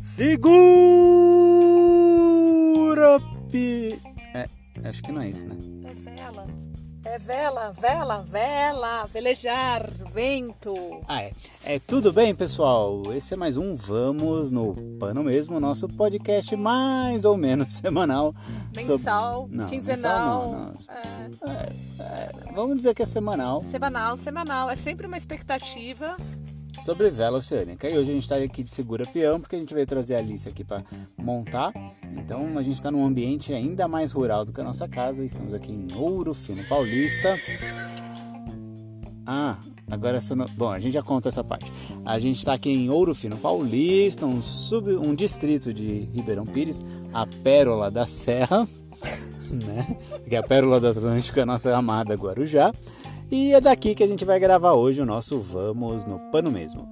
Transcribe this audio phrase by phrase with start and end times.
[0.00, 0.40] Segura
[3.50, 3.98] pi...
[4.34, 4.48] É,
[4.88, 5.56] acho que não é isso, né?
[5.84, 6.46] É vela.
[7.14, 10.74] É vela, vela, vela, velejar, vento.
[11.06, 11.30] Ah, é.
[11.64, 13.02] É, tudo bem, pessoal?
[13.14, 18.34] Esse é mais um Vamos no Pano Mesmo, nosso podcast mais ou menos semanal.
[18.74, 20.50] Mensal, sobre- Não, quinzenal.
[20.72, 20.96] mensal
[21.44, 21.52] não, não.
[21.52, 24.68] É, É, é, vamos dizer que é semanal semanal, semanal.
[24.68, 26.16] É sempre uma expectativa.
[26.80, 27.88] Sobre vela oceânica.
[27.88, 30.18] E hoje a gente está aqui de segura peão porque a gente veio trazer a
[30.18, 30.82] Alice aqui para
[31.16, 31.72] montar.
[32.16, 35.24] Então a gente está num ambiente ainda mais rural do que a nossa casa.
[35.24, 37.38] Estamos aqui em Ouro Fino Paulista.
[39.26, 39.58] Ah,
[39.90, 40.34] agora essa.
[40.34, 41.72] Bom, a gente já conta essa parte.
[42.04, 44.94] A gente está aqui em Ouro Fino Paulista, um, sub...
[44.96, 48.68] um distrito de Ribeirão Pires, a pérola da Serra,
[49.50, 49.96] né?
[50.28, 52.72] Que é a pérola do Atlântico, a nossa amada Guarujá.
[53.30, 56.88] E é daqui que a gente vai gravar hoje o nosso Vamos no Pano Mesmo.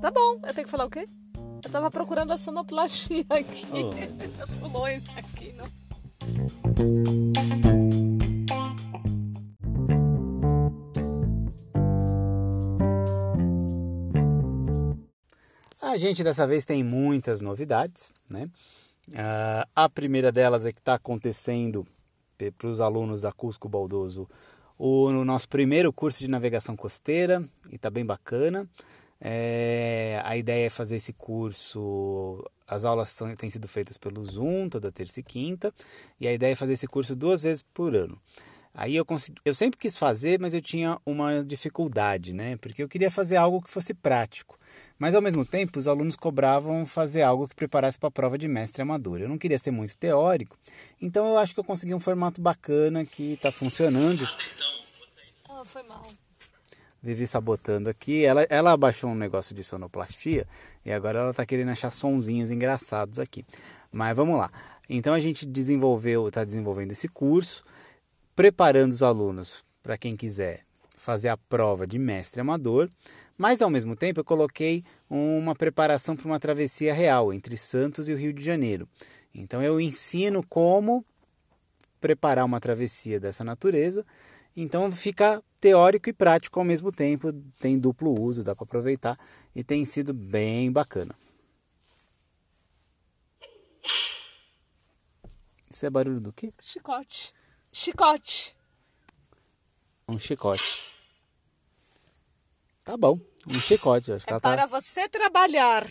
[0.00, 1.06] Tá bom, eu tenho que falar o quê?
[1.64, 3.66] Eu tava procurando a sonoplastia aqui.
[3.72, 4.38] Oh, meu Deus.
[4.38, 5.66] Eu sou loira aqui, não.
[15.80, 18.48] A gente dessa vez tem muitas novidades, né?
[19.16, 21.86] Ah, a primeira delas é que está acontecendo
[22.56, 24.28] para os alunos da Cusco Baldoso
[24.78, 28.68] o no nosso primeiro curso de navegação costeira e está bem bacana.
[29.20, 32.44] É, a ideia é fazer esse curso.
[32.66, 35.74] As aulas são, têm sido feitas pelo Zoom toda terça e quinta
[36.20, 38.20] e a ideia é fazer esse curso duas vezes por ano.
[38.72, 42.56] Aí eu consegui, eu sempre quis fazer, mas eu tinha uma dificuldade, né?
[42.58, 44.56] Porque eu queria fazer algo que fosse prático.
[44.98, 48.48] Mas ao mesmo tempo, os alunos cobravam fazer algo que preparasse para a prova de
[48.48, 49.20] mestre amador.
[49.20, 50.58] Eu não queria ser muito teórico,
[51.00, 54.28] então eu acho que eu consegui um formato bacana que está funcionando.
[55.48, 56.06] Ah, foi mal.
[57.00, 58.24] Vivi sabotando aqui.
[58.24, 60.46] Ela, ela abaixou um negócio de sonoplastia
[60.84, 63.44] e agora ela está querendo achar sonzinhos engraçados aqui.
[63.92, 64.50] Mas vamos lá.
[64.88, 67.64] Então a gente desenvolveu, está desenvolvendo esse curso,
[68.34, 70.64] preparando os alunos para quem quiser
[70.96, 72.90] fazer a prova de mestre amador,
[73.38, 78.12] mas ao mesmo tempo eu coloquei uma preparação para uma travessia real entre Santos e
[78.12, 78.88] o Rio de Janeiro.
[79.32, 81.04] Então eu ensino como
[82.00, 84.04] preparar uma travessia dessa natureza.
[84.56, 89.16] Então fica teórico e prático ao mesmo tempo, tem duplo uso, dá para aproveitar
[89.54, 91.14] e tem sido bem bacana.
[95.70, 96.52] Isso é barulho do quê?
[96.60, 97.32] Chicote.
[97.70, 98.56] Chicote.
[100.08, 100.97] Um chicote.
[102.88, 104.10] Tá bom, um chicote.
[104.10, 104.50] Acho que É tá...
[104.50, 105.86] para você trabalhar.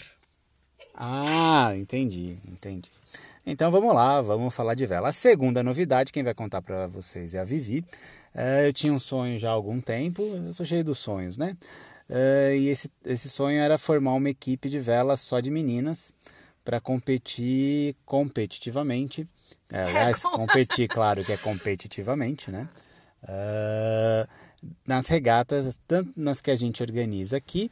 [0.96, 2.90] Ah, entendi, entendi.
[3.46, 5.09] Então vamos lá, vamos falar de vela.
[5.09, 7.85] A segunda novidade, quem vai contar para vocês é a Vivi.
[8.34, 11.56] É, eu tinha um sonho já há algum tempo, eu sou cheio dos sonhos, né?
[12.09, 16.12] É, e esse, esse sonho era formar uma equipe de vela só de meninas
[16.66, 19.28] para competir competitivamente.
[19.72, 22.68] É, aliás, competir, claro que é competitivamente, né?
[23.22, 24.28] É,
[24.85, 27.69] nas regatas, tanto nas que a gente organiza aqui,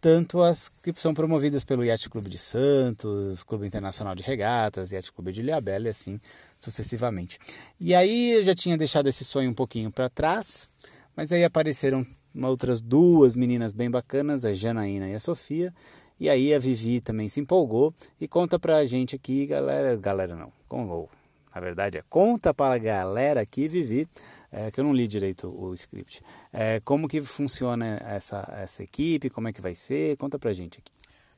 [0.00, 5.12] tanto as que são promovidas pelo Yacht Clube de Santos, Clube Internacional de Regatas, Yacht
[5.12, 6.20] Clube de Ilhabela e assim
[6.58, 7.38] sucessivamente.
[7.80, 10.68] E aí eu já tinha deixado esse sonho um pouquinho para trás,
[11.16, 12.06] mas aí apareceram
[12.42, 15.72] outras duas meninas bem bacanas, a Janaína e a Sofia,
[16.20, 20.52] e aí a Vivi também se empolgou e conta pra gente aqui, galera, galera não,
[20.68, 21.08] com,
[21.56, 24.06] na verdade é conta pra galera aqui, Vivi,
[24.52, 26.22] é, que eu não li direito o script.
[26.52, 29.30] É, como que funciona essa, essa equipe?
[29.30, 30.18] Como é que vai ser?
[30.18, 30.92] Conta pra gente aqui.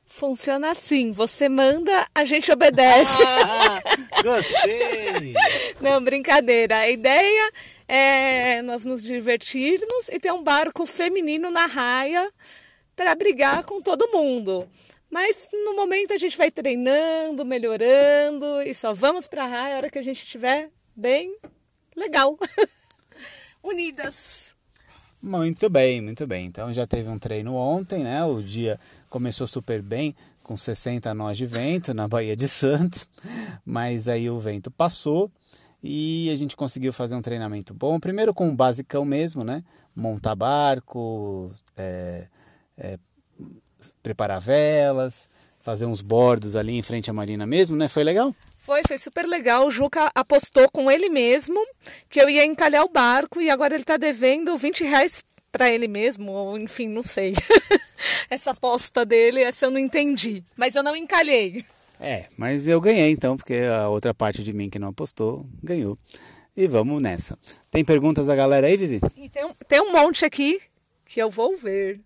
[0.05, 3.23] Funciona assim, você manda, a gente obedece.
[3.23, 3.81] Ah,
[4.21, 5.33] gostei!
[5.79, 6.79] Não, brincadeira.
[6.79, 7.51] A ideia
[7.87, 12.29] é nós nos divertirmos e ter um barco feminino na raia
[12.93, 14.67] para brigar com todo mundo.
[15.09, 19.77] Mas no momento a gente vai treinando, melhorando e só vamos para a raia a
[19.77, 21.35] hora que a gente estiver bem
[21.95, 22.37] legal.
[23.63, 24.53] Unidas.
[25.21, 26.45] Muito bem, muito bem.
[26.45, 28.23] Então já teve um treino ontem, né?
[28.23, 28.79] O dia
[29.09, 33.07] começou super bem, com 60 nós de vento na Baía de Santos,
[33.65, 35.29] mas aí o vento passou
[35.83, 37.99] e a gente conseguiu fazer um treinamento bom.
[37.99, 39.63] Primeiro com o basicão mesmo, né?
[39.95, 42.27] Montar barco, é,
[42.77, 42.97] é,
[44.03, 45.27] preparar velas,
[45.61, 47.87] fazer uns bordos ali em frente à marina mesmo, né?
[47.87, 48.35] Foi legal?
[48.57, 49.67] Foi, foi super legal.
[49.67, 51.59] O Juca apostou com ele mesmo
[52.09, 55.87] que eu ia encalhar o barco e agora ele tá devendo 20 reais para ele
[55.87, 57.33] mesmo, ou enfim, não sei.
[58.29, 60.43] essa aposta dele, essa eu não entendi.
[60.55, 61.65] Mas eu não encalhei.
[61.99, 65.97] É, mas eu ganhei então, porque a outra parte de mim que não apostou ganhou.
[66.55, 67.37] E vamos nessa.
[67.71, 68.99] Tem perguntas da galera aí, Vivi?
[69.17, 70.59] E tem, um- tem um monte aqui
[71.05, 71.99] que eu vou ver.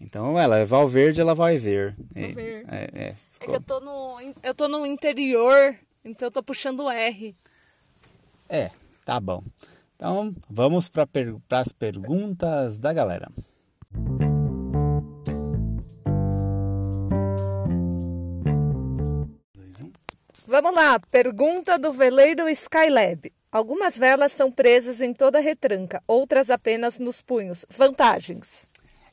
[0.00, 1.96] Então ela é Valverde, ela vai ver.
[2.14, 2.64] Vai ver.
[2.68, 5.74] É, é, É que eu tô no, eu tô no interior,
[6.04, 7.34] então eu tô puxando o R.
[8.48, 8.70] é,
[9.04, 9.42] tá bom.
[9.96, 11.08] Então vamos para
[11.50, 13.28] as perguntas da galera.
[20.46, 23.32] Vamos lá, pergunta do veleiro Skylab.
[23.50, 27.66] Algumas velas são presas em toda a retranca, outras apenas nos punhos.
[27.68, 28.67] Vantagens.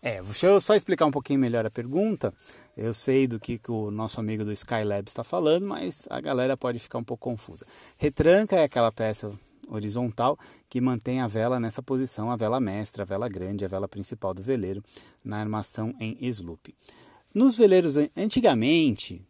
[0.08, 2.32] É, deixa eu só explicar um pouquinho melhor a pergunta.
[2.78, 6.56] Eu sei do que, que o nosso amigo do Skylab está falando, mas a galera
[6.56, 7.66] pode ficar um pouco confusa.
[7.98, 9.34] Retranca é aquela peça
[9.68, 10.38] horizontal
[10.70, 14.32] que mantém a vela nessa posição, a vela mestra, a vela grande, a vela principal
[14.32, 14.84] do veleiro,
[15.24, 16.76] na armação em sloop.
[17.34, 19.26] Nos veleiros, an- antigamente,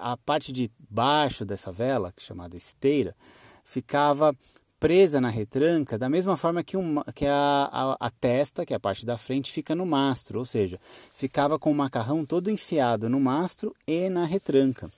[0.00, 3.14] a parte de baixo dessa vela, é chamada esteira,
[3.62, 4.34] ficava
[4.78, 6.76] presa na retranca da mesma forma que,
[7.14, 10.44] que a, a, a testa, que é a parte da frente, fica no mastro, ou
[10.44, 10.78] seja,
[11.12, 14.90] ficava com o macarrão todo enfiado no mastro e na retranca.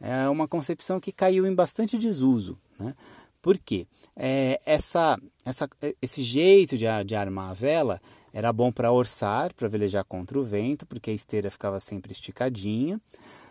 [0.00, 2.58] É uma concepção que caiu em bastante desuso.
[2.78, 2.94] Né?
[3.40, 3.86] Por quê?
[4.14, 5.68] É, essa, essa,
[6.02, 8.00] esse jeito de, de armar a vela
[8.32, 13.00] era bom para orçar, para velejar contra o vento, porque a esteira ficava sempre esticadinha.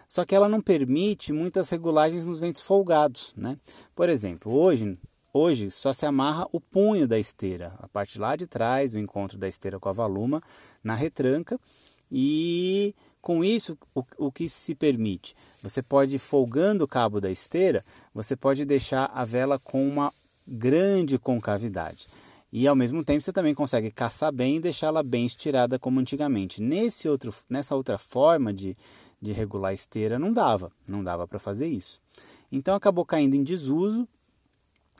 [0.08, 3.34] Só que ela não permite muitas regulagens nos ventos folgados.
[3.36, 3.58] Né?
[3.96, 4.98] Por exemplo, hoje,
[5.36, 9.38] hoje só se amarra o punho da esteira, a parte lá de trás, o encontro
[9.38, 10.42] da esteira com a valuma,
[10.82, 11.60] na retranca.
[12.10, 15.36] E com isso, o, o que se permite?
[15.62, 17.84] Você pode, folgando o cabo da esteira,
[18.14, 20.14] você pode deixar a vela com uma
[20.48, 22.08] grande concavidade.
[22.54, 26.62] E ao mesmo tempo você também consegue caçar bem e deixá-la bem estirada como antigamente.
[26.62, 28.74] Nesse outro, nessa outra forma de,
[29.22, 32.00] de regular a esteira não dava, não dava para fazer isso.
[32.50, 34.08] Então acabou caindo em desuso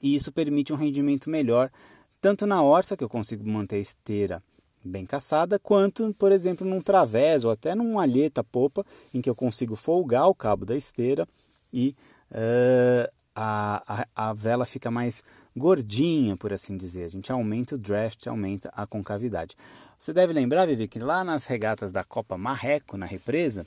[0.02, 1.70] e isso permite um rendimento melhor,
[2.22, 4.44] tanto na orça, que eu consigo manter a esteira
[4.84, 9.36] bem caçada, quanto, por exemplo, num través ou até num alheta popa, em que eu
[9.36, 11.28] consigo folgar o cabo da esteira
[11.74, 11.96] e
[12.32, 15.24] eh, a, a, a vela fica mais
[15.56, 17.06] gordinha, por assim dizer.
[17.06, 19.56] A gente aumenta o draft, aumenta a concavidade.
[20.00, 23.66] Você deve lembrar, Vivi, que lá nas regatas da Copa Marreco, na represa,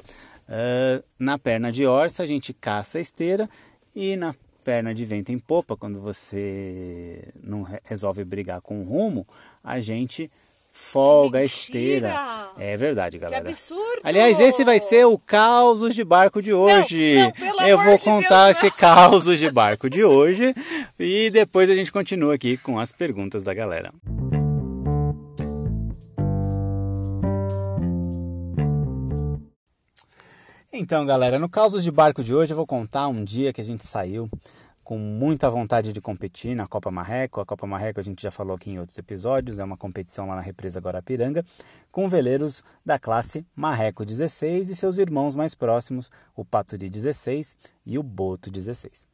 [0.49, 3.49] eh, na perna de orça a gente caça a esteira
[3.95, 4.35] e na
[4.69, 9.27] perna de vento em popa, quando você não re- resolve brigar com o rumo,
[9.65, 10.31] a gente
[10.71, 12.15] folga a esteira.
[12.59, 13.49] É verdade, galera.
[13.49, 14.03] absurdo!
[14.05, 17.15] Aliás, esse vai ser o causos de barco de hoje.
[17.15, 20.55] não, pelo Eu vou contar Deus, esse causos de barco de hoje
[21.01, 23.91] e depois a gente continua aqui com as perguntas da galera.
[30.81, 33.65] Então, galera, no Causos de Barco de hoje eu vou contar um dia que a
[33.65, 34.31] gente saiu
[34.85, 37.41] com muita vontade de competir na Copa Marreco.
[37.41, 40.37] A Copa Marreco a gente já falou aqui em outros episódios, é uma competição lá
[40.37, 41.45] na represa Guarapiranga,
[41.91, 47.99] com veleiros da classe Marreco 16 e seus irmãos mais próximos, o Paturi 16 e
[47.99, 49.05] o Boto 16.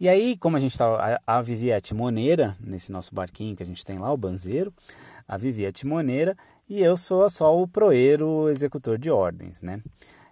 [0.00, 3.54] E aí, como a gente estava, a, a Vivi é a timoneira nesse nosso barquinho
[3.54, 4.74] que a gente tem lá, o Banzeiro,
[5.28, 6.36] a Vivi é a timoneira
[6.68, 9.80] e eu sou só o proeiro executor de ordens, né?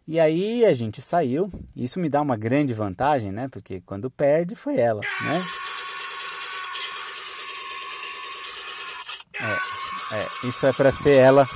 [0.06, 3.49] E aí a gente saiu, isso me dá uma grande vantagem, né?
[3.49, 5.43] Porque quando perde foi ela, né?
[9.40, 11.46] É, é isso é para ser ela.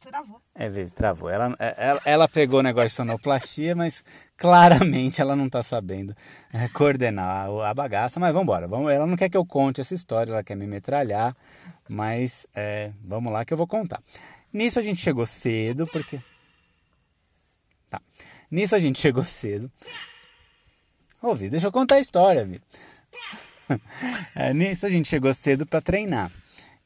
[0.00, 0.40] Travou.
[0.54, 1.30] É, vê, travou.
[1.30, 4.04] Ela, é, ela, ela pegou o negócio de sonoplastia, mas
[4.36, 6.14] claramente ela não está sabendo
[6.52, 8.20] é, coordenar a- a bagaça.
[8.20, 8.68] Mas vamos embora.
[8.68, 11.34] Vamos, ela não quer que eu conte essa história, ela quer me metralhar.
[11.88, 14.00] Mas é, vamos lá que eu vou contar.
[14.52, 16.20] Nisso a gente chegou cedo, porque.
[17.88, 18.00] Tá.
[18.50, 19.70] Nisso a gente chegou cedo.
[21.20, 22.60] Ô, Vi, deixa eu contar a história, Vi.
[24.34, 26.30] É, nisso a gente chegou cedo para treinar.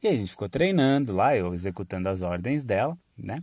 [0.01, 3.43] E aí a gente ficou treinando lá, eu executando as ordens dela, né?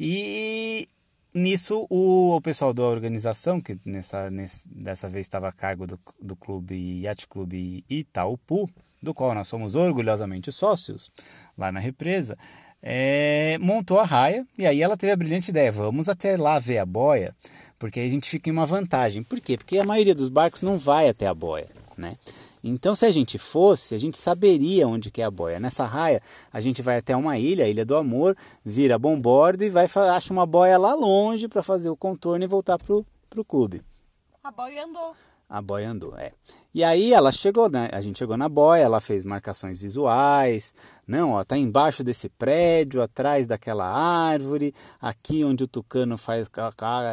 [0.00, 0.88] E
[1.32, 6.00] nisso o, o pessoal da organização, que nessa, nesse- dessa vez estava a cargo do,
[6.20, 8.68] do clube Yacht Clube Itaupu,
[9.00, 11.08] do qual nós somos orgulhosamente sócios,
[11.56, 12.36] lá na represa,
[12.82, 16.78] é, montou a raia e aí ela teve a brilhante ideia, vamos até lá ver
[16.78, 17.34] a boia,
[17.78, 19.22] porque aí a gente fica em uma vantagem.
[19.22, 19.56] Por quê?
[19.56, 22.16] Porque a maioria dos barcos não vai até a boia, né?
[22.64, 25.58] Então, se a gente fosse, a gente saberia onde que é a boia.
[25.58, 26.22] Nessa raia,
[26.52, 30.32] a gente vai até uma ilha, a Ilha do Amor, vira bombordo e vai acha
[30.32, 33.82] uma boia lá longe para fazer o contorno e voltar pro, pro clube.
[34.44, 35.14] A boia andou.
[35.52, 36.32] A boia andou, é.
[36.72, 37.90] E aí ela chegou, né?
[37.92, 40.72] A gente chegou na boia, ela fez marcações visuais.
[41.06, 46.48] Não, ó, tá embaixo desse prédio, atrás daquela árvore, aqui onde o tucano faz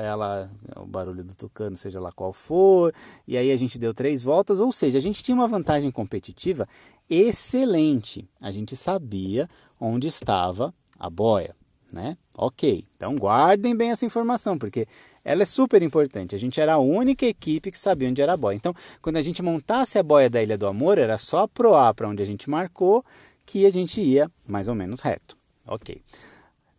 [0.01, 2.93] ela, o barulho do tucano, seja lá qual for.
[3.27, 6.65] E aí a gente deu três voltas, ou seja, a gente tinha uma vantagem competitiva
[7.09, 8.25] excelente.
[8.41, 11.53] A gente sabia onde estava a boia,
[11.91, 12.15] né?
[12.37, 14.87] Ok, então guardem bem essa informação, porque
[15.23, 16.35] ela é super importante.
[16.35, 18.55] A gente era a única equipe que sabia onde era a boia.
[18.55, 22.07] Então, quando a gente montasse a boia da Ilha do Amor, era só proar para
[22.07, 23.03] onde a gente marcou
[23.45, 25.37] que a gente ia mais ou menos reto.
[25.65, 26.01] Ok.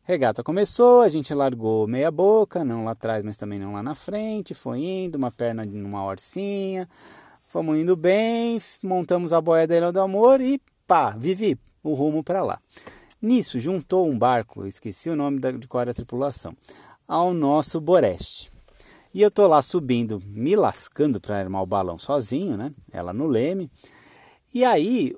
[0.05, 3.95] Regata começou, a gente largou meia boca, não lá atrás, mas também não lá na
[3.95, 6.89] frente, foi indo, uma perna numa orcinha,
[7.47, 12.25] fomos indo bem, montamos a boia da Ilha do Amor e pá, vivi o rumo
[12.25, 12.61] para lá.
[13.23, 16.57] Nisso, juntou um barco, esqueci o nome de qual era a tripulação,
[17.11, 18.53] ao nosso Boreste.
[19.13, 22.71] E eu tô lá subindo, me lascando para armar o balão sozinho, né?
[22.93, 23.69] Ela no leme.
[24.55, 25.13] E aí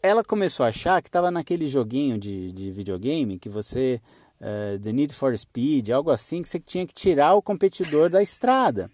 [0.00, 4.00] ela começou a achar que estava naquele joguinho de, de videogame que você.
[4.40, 8.22] Uh, The Need for Speed, algo assim, que você tinha que tirar o competidor da
[8.22, 8.88] estrada.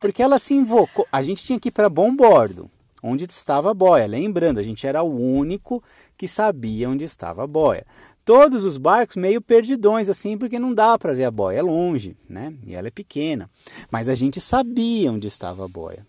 [0.00, 1.06] Porque ela se invocou.
[1.12, 2.68] A gente tinha que ir para bom bordo,
[3.00, 4.08] onde estava a boia.
[4.08, 5.80] Lembrando, a gente era o único
[6.18, 7.86] que sabia onde estava a boia
[8.24, 12.16] todos os barcos meio perdidões assim, porque não dá para ver a boia, é longe,
[12.28, 12.54] né?
[12.66, 13.50] E ela é pequena.
[13.90, 16.06] Mas a gente sabia onde estava a boia.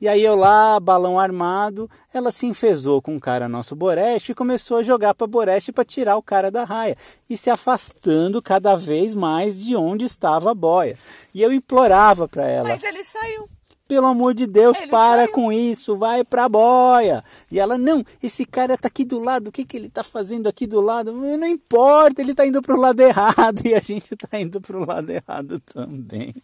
[0.00, 4.34] E aí eu lá, balão armado, ela se enfesou com o cara nosso Boreste e
[4.34, 6.96] começou a jogar para Boreste para tirar o cara da raia
[7.28, 10.98] e se afastando cada vez mais de onde estava a boia.
[11.32, 12.68] E eu implorava para ela.
[12.68, 13.48] Mas ele saiu.
[13.88, 15.32] Pelo amor de Deus, ele para saiu.
[15.32, 17.22] com isso, vai pra boia.
[17.50, 20.48] E ela, não, esse cara tá aqui do lado, o que, que ele tá fazendo
[20.48, 21.12] aqui do lado?
[21.12, 25.10] Não importa, ele tá indo pro lado errado e a gente tá indo pro lado
[25.10, 26.34] errado também.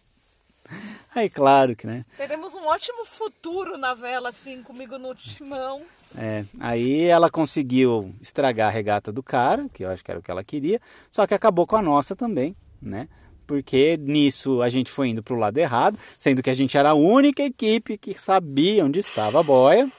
[1.13, 2.05] Aí, claro que, né?
[2.17, 5.81] Teremos um ótimo futuro na vela, assim, comigo no timão.
[6.17, 10.23] É, aí ela conseguiu estragar a regata do cara, que eu acho que era o
[10.23, 10.79] que ela queria,
[11.11, 13.07] só que acabou com a nossa também, né?
[13.45, 16.91] Porque nisso a gente foi indo para o lado errado, sendo que a gente era
[16.91, 19.91] a única equipe que sabia onde estava a boia,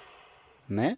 [0.69, 0.97] né?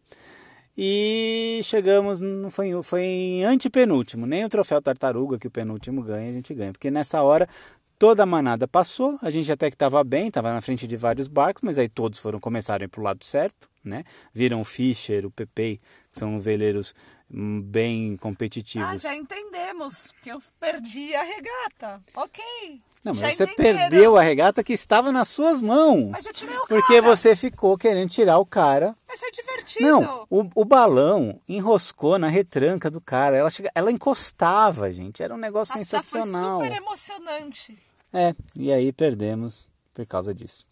[0.78, 6.28] E chegamos, não foi, foi em antepenúltimo, nem o troféu tartaruga que o penúltimo ganha,
[6.28, 7.48] a gente ganha, porque nessa hora
[7.98, 11.28] toda a manada passou, a gente até que estava bem, estava na frente de vários
[11.28, 14.04] barcos, mas aí todos foram começarem para o lado certo, né?
[14.34, 15.78] Viram o Fischer, o Pepe,
[16.12, 16.94] que são veleiros
[17.28, 18.88] bem competitivos.
[18.88, 22.02] Ah, já entendemos que eu perdi a regata.
[22.14, 22.44] Ok.
[23.02, 23.78] Não, mas já você entenderam.
[23.78, 26.10] perdeu a regata que estava nas suas mãos.
[26.10, 27.02] Mas eu tirei o Porque cara.
[27.02, 28.96] você ficou querendo tirar o cara.
[29.06, 29.84] Mas é divertido.
[29.84, 33.36] Não, o, o balão enroscou na retranca do cara.
[33.36, 35.22] Ela, chega, ela encostava, gente.
[35.22, 36.58] Era um negócio Nossa, sensacional.
[36.58, 37.78] Foi super emocionante.
[38.12, 40.66] É, e aí perdemos por causa disso.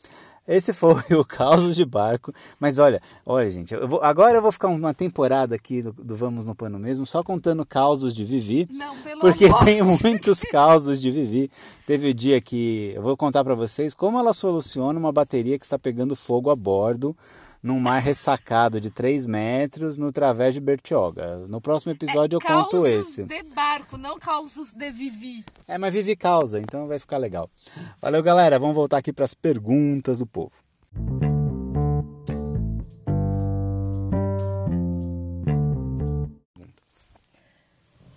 [0.46, 2.32] Esse foi o caos de barco.
[2.60, 6.14] Mas olha, olha, gente, eu vou, agora eu vou ficar uma temporada aqui do, do
[6.14, 8.68] Vamos no Pano mesmo, só contando causos de Vivi.
[8.70, 11.50] Não, pelo porque amor tem muitos causos de Vivi.
[11.86, 15.58] Teve o um dia que eu vou contar para vocês como ela soluciona uma bateria
[15.58, 17.16] que está pegando fogo a bordo
[17.64, 21.38] num mar ressacado de 3 metros no Través de Bertioga.
[21.48, 23.24] No próximo episódio é eu conto esse.
[23.24, 25.42] de barco, não causos de Vivi.
[25.66, 27.50] É, mas Vivi causa, então vai ficar legal.
[28.02, 28.58] Valeu, galera.
[28.58, 30.52] Vamos voltar aqui para as perguntas do povo.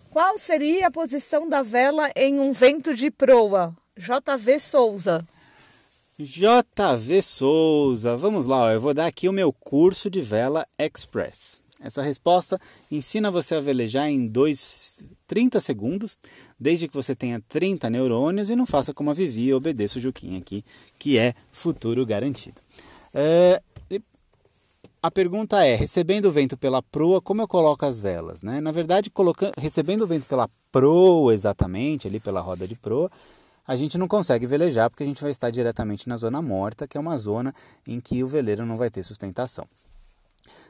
[0.09, 3.73] Qual seria a posição da vela em um vento de proa?
[3.95, 5.25] JV Souza.
[6.19, 11.61] JV Souza, vamos lá, eu vou dar aqui o meu curso de vela express.
[11.79, 12.59] Essa resposta
[12.89, 16.17] ensina você a velejar em dois, 30 segundos,
[16.59, 20.01] desde que você tenha 30 neurônios e não faça como a Vivi e obedeça o
[20.01, 20.65] Juquinha aqui,
[20.97, 22.63] que é futuro garantido.
[23.13, 23.61] É,
[25.03, 28.41] a pergunta é, recebendo o vento pela proa, como eu coloco as velas?
[28.41, 28.59] Né?
[28.59, 33.11] Na verdade, colocando, recebendo o vento pela proa exatamente, ali pela roda de proa,
[33.67, 36.97] a gente não consegue velejar porque a gente vai estar diretamente na zona morta, que
[36.97, 37.53] é uma zona
[37.85, 39.67] em que o veleiro não vai ter sustentação.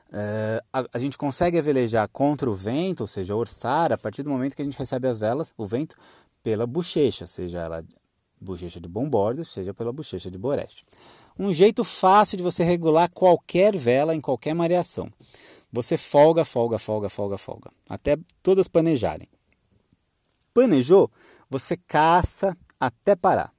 [0.09, 4.29] Uh, a, a, gente consegue velejar contra o vento, ou seja, orçar, a partir do
[4.29, 5.95] momento que a gente recebe as velas, o vento,
[6.41, 7.83] pela bochecha, seja ela
[8.39, 10.85] bochecha de bom bordo, seja pela bochecha de boreste.
[11.37, 15.11] Um jeito fácil de você regular qualquer vela em qualquer mareação.
[15.71, 19.27] Você folga, folga, folga, folga, folga, até todas panejarem.
[20.53, 21.11] Panejou,
[21.49, 23.53] você caça até parar.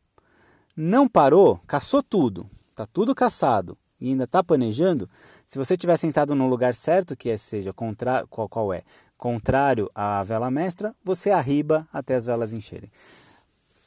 [0.77, 5.09] Não parou, caçou tudo, está tudo caçado e ainda está planejando,
[5.47, 8.83] se você estiver sentado no lugar certo, que é, seja contra, qual, qual é,
[9.17, 12.91] contrário à vela mestra, você arriba até as velas encherem.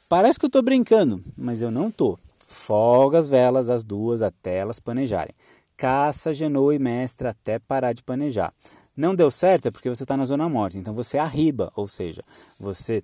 [0.08, 2.18] Parece que eu estou brincando, mas eu não estou.
[2.46, 5.34] Folga as velas, as duas, até elas panejarem.
[5.74, 8.52] Caça, genoa e mestra até parar de panejar.
[8.94, 12.22] Não deu certo é porque você está na zona morta, então você arriba, ou seja,
[12.60, 13.02] você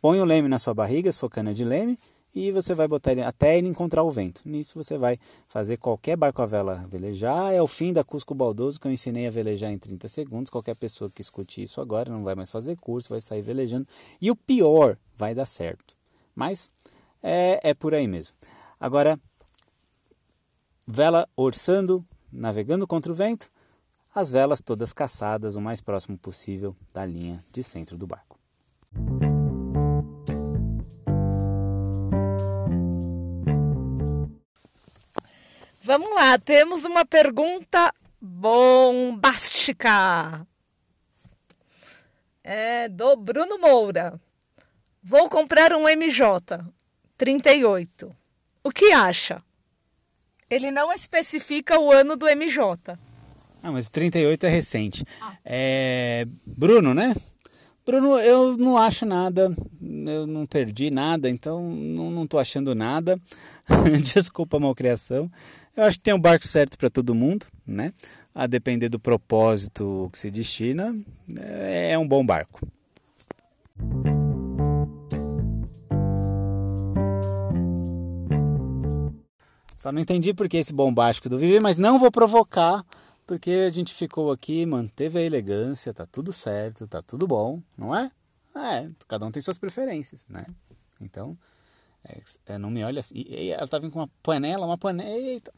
[0.00, 1.98] Põe o leme na sua barriga, se for cana de leme,
[2.34, 4.42] e você vai botar ele até ele encontrar o vento.
[4.44, 7.52] Nisso você vai fazer qualquer barco a vela velejar.
[7.52, 10.50] É o fim da Cusco Baldoso que eu ensinei a velejar em 30 segundos.
[10.50, 13.88] Qualquer pessoa que escute isso agora não vai mais fazer curso, vai sair velejando.
[14.20, 15.96] E o pior, vai dar certo.
[16.34, 16.70] Mas
[17.22, 18.36] é, é por aí mesmo.
[18.78, 19.18] Agora,
[20.86, 23.50] vela orçando, navegando contra o vento,
[24.14, 28.38] as velas todas caçadas o mais próximo possível da linha de centro do barco.
[35.88, 39.88] Vamos lá, temos uma pergunta bombástica.
[42.44, 44.20] É do Bruno Moura.
[45.02, 46.60] Vou comprar um MJ
[47.16, 48.14] 38.
[48.62, 49.42] O que acha?
[50.50, 52.98] Ele não especifica o ano do MJ.
[53.62, 55.06] Ah, mas 38 é recente.
[55.22, 55.38] Ah.
[55.42, 56.26] É...
[56.44, 57.16] Bruno, né?
[57.88, 63.18] Bruno, eu não acho nada, eu não perdi nada, então não, tô achando nada.
[64.04, 65.30] Desculpa a malcriação.
[65.78, 67.92] Eu acho que tem um barco certo para todo mundo, né?
[68.34, 70.92] A depender do propósito que se destina,
[71.38, 72.66] é, é um bom barco.
[79.76, 82.84] Só não entendi por que esse bombástico do Vivi, mas não vou provocar,
[83.24, 87.94] porque a gente ficou aqui, manteve a elegância, tá tudo certo, tá tudo bom, não
[87.94, 88.10] é?
[88.56, 90.44] É, cada um tem suas preferências, né?
[91.00, 91.38] Então,
[92.04, 93.14] é, é não me olha assim.
[93.16, 95.10] E, ela tá vindo com uma panela, uma panela.
[95.10, 95.52] Eita!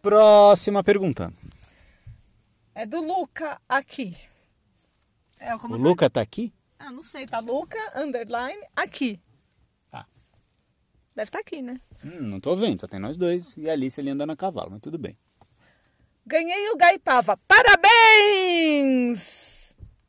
[0.00, 1.32] Próxima pergunta.
[2.74, 4.16] É do Luca aqui.
[5.40, 6.52] É, o Luca tá aqui?
[6.78, 9.20] Ah, não sei, tá Luca, underline, aqui.
[9.90, 10.06] Tá.
[11.14, 11.80] Deve estar tá aqui, né?
[12.04, 14.70] Hum, não tô vendo, só tem nós dois e a Alice ali andando a cavalo,
[14.70, 15.18] mas tudo bem.
[16.26, 17.36] Ganhei o Gaipava.
[17.48, 19.45] Parabéns!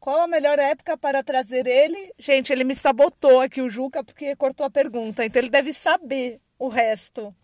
[0.08, 2.14] Qual a melhor época para trazer ele?
[2.18, 5.26] Gente, ele me sabotou aqui, o Juca, porque cortou a pergunta.
[5.26, 7.36] Então ele deve saber o resto.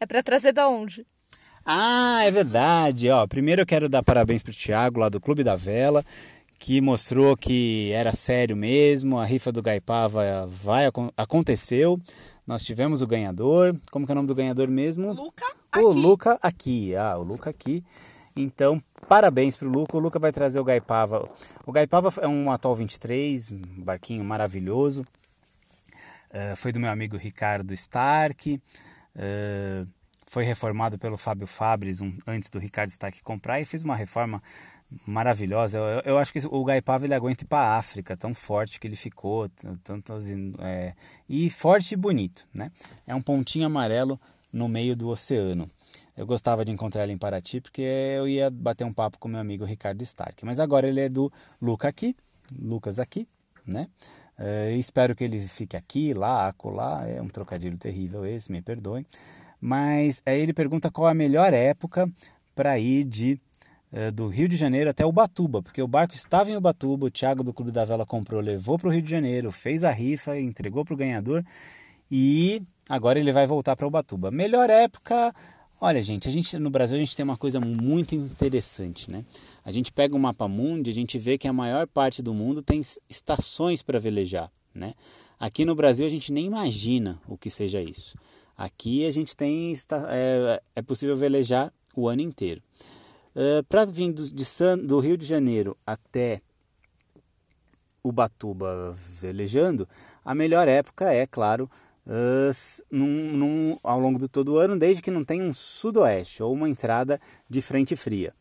[0.00, 1.06] É para trazer da onde?
[1.64, 3.08] Ah, é verdade.
[3.10, 6.04] Ó, primeiro eu quero dar parabéns pro Thiago lá do Clube da Vela
[6.58, 12.00] que mostrou que era sério mesmo, a rifa do Gaipava vai, aconteceu,
[12.46, 15.12] nós tivemos o ganhador, como que é o nome do ganhador mesmo?
[15.12, 15.44] Luca
[15.76, 15.98] O aqui.
[15.98, 17.84] Luca aqui, ah, o Luca aqui.
[18.36, 21.28] Então, parabéns para o Luca, o Luca vai trazer o Gaipava.
[21.64, 27.72] O Gaipava é um Atoll 23, um barquinho maravilhoso, uh, foi do meu amigo Ricardo
[27.74, 28.60] Stark,
[29.14, 29.88] uh,
[30.26, 34.42] foi reformado pelo Fábio Fabres um, antes do Ricardo Stark comprar e fez uma reforma
[35.06, 35.78] maravilhosa.
[35.78, 38.86] Eu, eu, acho que o Gaipava ele aguenta ir para a África, tão forte que
[38.88, 39.48] ele ficou,
[40.58, 40.94] é,
[41.28, 42.72] e forte e bonito, né?
[43.06, 44.20] É um pontinho amarelo
[44.52, 45.70] no meio do oceano.
[46.16, 49.40] Eu gostava de encontrar ele em Paraty porque eu ia bater um papo com meu
[49.40, 50.44] amigo Ricardo Stark.
[50.44, 52.16] Mas agora ele é do Luca aqui,
[52.58, 53.28] Lucas aqui,
[53.66, 53.88] né?
[54.38, 57.06] É, espero que ele fique aqui, lá, acolá.
[57.08, 59.04] É um trocadilho terrível esse, me perdoem.
[59.60, 62.08] Mas aí ele pergunta qual a melhor época
[62.54, 63.40] para ir de
[63.90, 67.44] é, do Rio de Janeiro até Ubatuba, porque o barco estava em Ubatuba, o Thiago
[67.44, 70.84] do Clube da Vela comprou, levou para o Rio de Janeiro, fez a rifa, entregou
[70.84, 71.44] para o ganhador
[72.10, 74.32] e agora ele vai voltar para Ubatuba.
[74.32, 75.32] Melhor época,
[75.84, 79.22] olha gente, a gente no Brasil a gente tem uma coisa muito interessante, né?
[79.62, 82.62] A gente pega o mapa mundi, a gente vê que a maior parte do mundo
[82.62, 84.94] tem estações para velejar, né?
[85.38, 88.16] Aqui no Brasil a gente nem imagina o que seja isso.
[88.56, 89.76] Aqui a gente tem
[90.08, 92.62] é, é possível velejar o ano inteiro.
[93.36, 96.40] Uh, para vir do, de San, do Rio de Janeiro até
[98.02, 99.86] Ubatuba velejando,
[100.24, 101.68] a melhor época é, claro,
[102.06, 106.42] uh, num, num, ao longo de todo o ano, desde que não tenha um sudoeste
[106.42, 108.32] ou uma entrada de frente fria.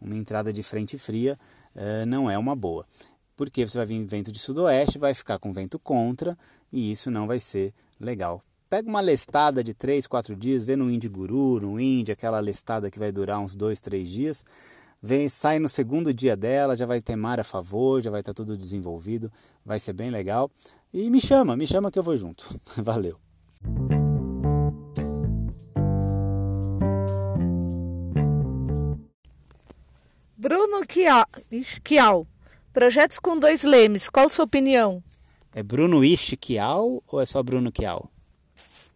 [0.00, 1.38] Uma entrada de frente fria
[1.74, 2.86] uh, não é uma boa,
[3.36, 6.36] porque você vai vir vento de sudoeste, vai ficar com vento contra
[6.72, 10.88] e isso não vai ser legal Pega uma lestada de 3, 4 dias, vê no
[10.88, 14.44] Indy Guru, no Indy, aquela lestada que vai durar uns 2, 3 dias.
[15.02, 18.32] Vem, sai no segundo dia dela, já vai ter mar a favor, já vai estar
[18.32, 19.32] tudo desenvolvido,
[19.66, 20.48] vai ser bem legal.
[20.92, 22.48] E me chama, me chama que eu vou junto.
[22.76, 23.16] Valeu.
[30.36, 30.84] Bruno
[31.84, 32.26] Kial,
[32.72, 35.02] projetos com dois lemes, qual sua opinião?
[35.54, 38.10] É Bruno Ishkial ou é só Bruno Kial?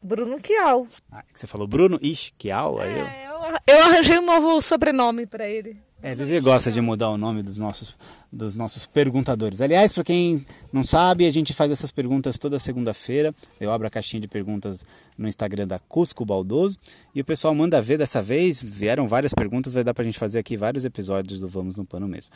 [0.02, 0.86] Bruno Kial.
[1.12, 2.82] Ah, você falou Bruno Ish Kial?
[2.82, 3.32] É, eu...
[3.34, 3.58] eu...
[3.66, 5.80] eu arranjei um novo sobrenome para ele.
[6.06, 7.96] É, Vivi gosta de mudar o nome dos nossos,
[8.30, 9.62] dos nossos perguntadores.
[9.62, 13.34] Aliás, para quem não sabe, a gente faz essas perguntas toda segunda-feira.
[13.58, 14.84] Eu abro a caixinha de perguntas
[15.16, 16.78] no Instagram da Cusco Baldoso
[17.14, 18.60] e o pessoal manda ver dessa vez.
[18.60, 21.86] Vieram várias perguntas, vai dar para a gente fazer aqui vários episódios do Vamos no
[21.86, 22.30] Pano mesmo.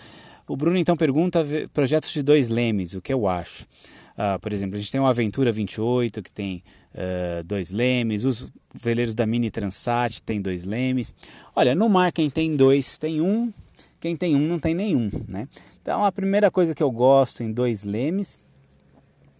[0.48, 3.66] O Bruno então pergunta projetos de dois lemes, o que eu acho.
[4.18, 8.50] Uh, por exemplo, a gente tem o Aventura 28, que tem uh, dois lemes, os
[8.74, 11.14] veleiros da Mini Transat tem dois lemes.
[11.54, 13.52] Olha, no mar quem tem dois tem um,
[14.00, 15.46] quem tem um não tem nenhum, né?
[15.80, 18.40] Então a primeira coisa que eu gosto em dois lemes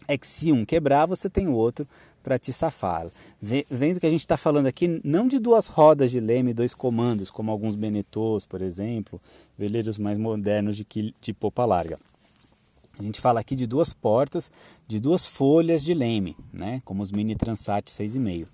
[0.07, 1.87] é que se um quebrar, você tem o outro
[2.23, 3.09] para te safar.
[3.41, 7.33] Vendo que a gente está falando aqui não de duas rodas de leme, dois comandos,
[7.33, 9.21] como alguns Benetôs, por exemplo,
[9.59, 10.87] veleiros mais modernos de,
[11.21, 11.99] de popa larga.
[12.99, 14.51] A gente fala aqui de duas portas,
[14.87, 16.83] de duas folhas de leme, né?
[16.85, 18.47] como os Mini Transat 6,5.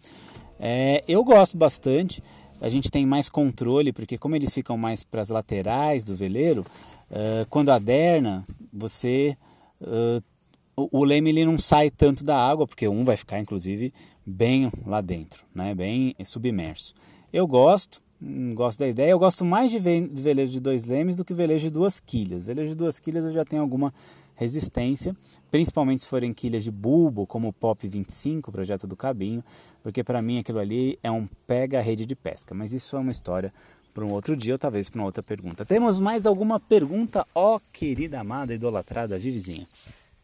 [0.58, 2.22] É, eu gosto bastante,
[2.60, 6.64] a gente tem mais controle, porque como eles ficam mais para as laterais do veleiro,
[7.10, 9.36] uh, quando aderna, você...
[9.80, 10.22] Uh,
[10.76, 13.92] o, o leme ele não sai tanto da água, porque um vai ficar inclusive
[14.26, 15.74] bem lá dentro, né?
[15.74, 16.94] bem submerso.
[17.32, 19.10] Eu gosto, hum, gosto da ideia.
[19.10, 22.44] Eu gosto mais de velejo de dois lemes do que velejo de duas quilhas.
[22.44, 23.92] Velejo de duas quilhas eu já tenho alguma
[24.34, 25.16] resistência,
[25.50, 29.44] principalmente se forem quilhas de bulbo, como o POP 25, projeto do Cabinho,
[29.82, 32.54] porque para mim aquilo ali é um pega-rede de pesca.
[32.54, 33.52] Mas isso é uma história
[33.92, 35.64] para um outro dia ou talvez para uma outra pergunta.
[35.64, 39.68] Temos mais alguma pergunta, ó querida amada idolatrada Givizinha?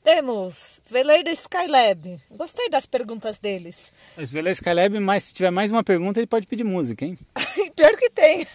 [0.03, 2.19] Temos Veleiro Skylab.
[2.31, 3.93] Gostei das perguntas deles.
[4.17, 7.19] Esse Veleiro Skylab, mas se tiver mais uma pergunta, ele pode pedir música, hein?
[7.77, 8.47] Pior que tem.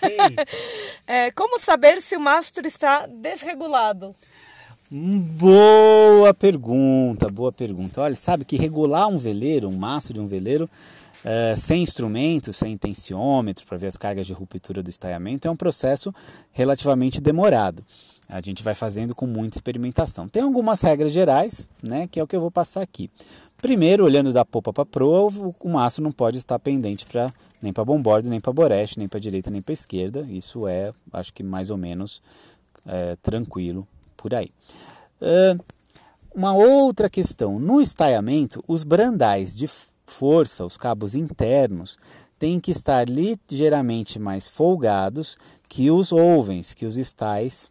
[1.06, 4.16] é, como saber se o mastro está desregulado?
[4.92, 8.02] Boa pergunta, boa pergunta.
[8.02, 10.70] Olha, sabe que regular um veleiro, um mastro de um veleiro,
[11.24, 15.56] uh, sem instrumentos, sem tensiômetro para ver as cargas de ruptura do estaiamento, é um
[15.56, 16.14] processo
[16.52, 17.84] relativamente demorado.
[18.30, 20.28] A gente vai fazendo com muita experimentação.
[20.28, 23.10] Tem algumas regras gerais, né, que é o que eu vou passar aqui.
[23.58, 27.84] Primeiro, olhando da popa para proa, o mastro não pode estar pendente para nem para
[27.84, 30.22] bombordo, nem para boreste, nem para direita, nem para esquerda.
[30.30, 32.22] Isso é, acho que mais ou menos
[32.86, 33.88] é, tranquilo
[34.26, 34.50] por aí.
[35.22, 35.64] Uh,
[36.34, 39.70] uma outra questão: no estaiamento, os brandais de
[40.04, 41.96] força, os cabos internos,
[42.40, 45.38] têm que estar ligeiramente mais folgados
[45.70, 47.70] que os ovens, que os estais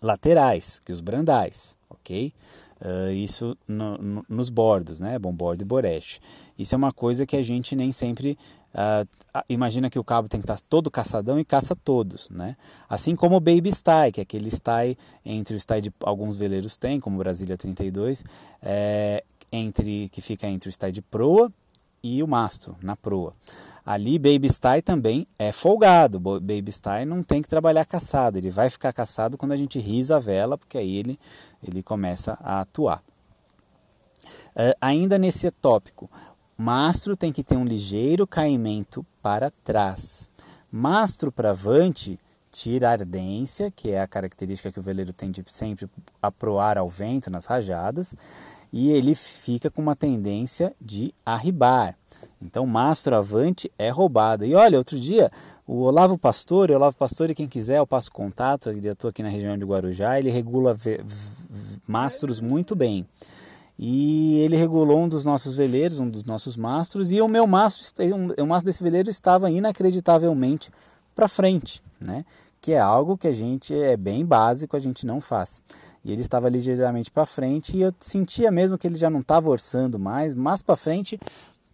[0.00, 2.32] laterais, que os brandais, ok?
[2.80, 5.18] Uh, isso no, no, nos bordos, né?
[5.18, 6.18] Bombordo e boreste.
[6.58, 8.38] Isso é uma coisa que a gente nem sempre
[8.74, 9.08] Uh,
[9.48, 12.56] imagina que o cabo tem que estar todo caçadão e caça todos, né?
[12.88, 16.76] Assim como o baby stay, que é aquele stay entre o stay de alguns veleiros
[16.76, 18.24] tem, como Brasília 32,
[18.62, 21.50] é, entre que fica entre o stay de proa
[22.02, 23.34] e o mastro na proa.
[23.84, 26.20] Ali baby stay também é folgado.
[26.20, 30.16] Baby stay não tem que trabalhar caçado, ele vai ficar caçado quando a gente risa
[30.16, 31.18] a vela, porque aí ele
[31.66, 33.02] ele começa a atuar.
[34.50, 36.10] Uh, ainda nesse tópico,
[36.60, 40.28] Mastro tem que ter um ligeiro caimento para trás.
[40.72, 42.18] Mastro para avante
[42.50, 45.88] tira a ardência, que é a característica que o veleiro tem de sempre
[46.20, 48.12] aproar ao vento nas rajadas,
[48.72, 51.96] e ele fica com uma tendência de arribar.
[52.42, 54.44] Então, mastro avante é roubado.
[54.44, 55.30] E olha, outro dia,
[55.64, 59.22] o Olavo Pastor, o Olavo Pastor, e quem quiser, eu passo contato, eu estou aqui
[59.22, 60.76] na região de Guarujá, ele regula
[61.86, 63.06] mastros muito bem
[63.78, 67.84] e ele regulou um dos nossos veleiros, um dos nossos mastros, e o meu mastro,
[68.42, 70.70] o mastro desse veleiro estava inacreditavelmente
[71.14, 72.24] para frente, né?
[72.60, 75.62] que é algo que a gente é bem básico, a gente não faz.
[76.04, 79.48] E ele estava ligeiramente para frente e eu sentia mesmo que ele já não estava
[79.48, 81.18] orçando mais, mas para frente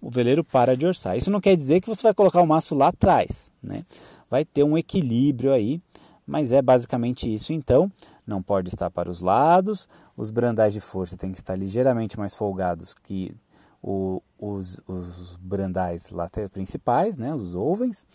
[0.01, 1.17] o veleiro para de orçar.
[1.17, 3.85] Isso não quer dizer que você vai colocar o mastro lá atrás, né?
[4.31, 5.81] Vai ter um equilíbrio aí,
[6.27, 7.53] mas é basicamente isso.
[7.53, 7.91] Então,
[8.27, 12.35] não pode estar para os lados, os brandais de força têm que estar ligeiramente mais
[12.35, 13.35] folgados que
[13.83, 16.13] o, os, os brandais
[16.51, 18.07] principais, né, os ovens,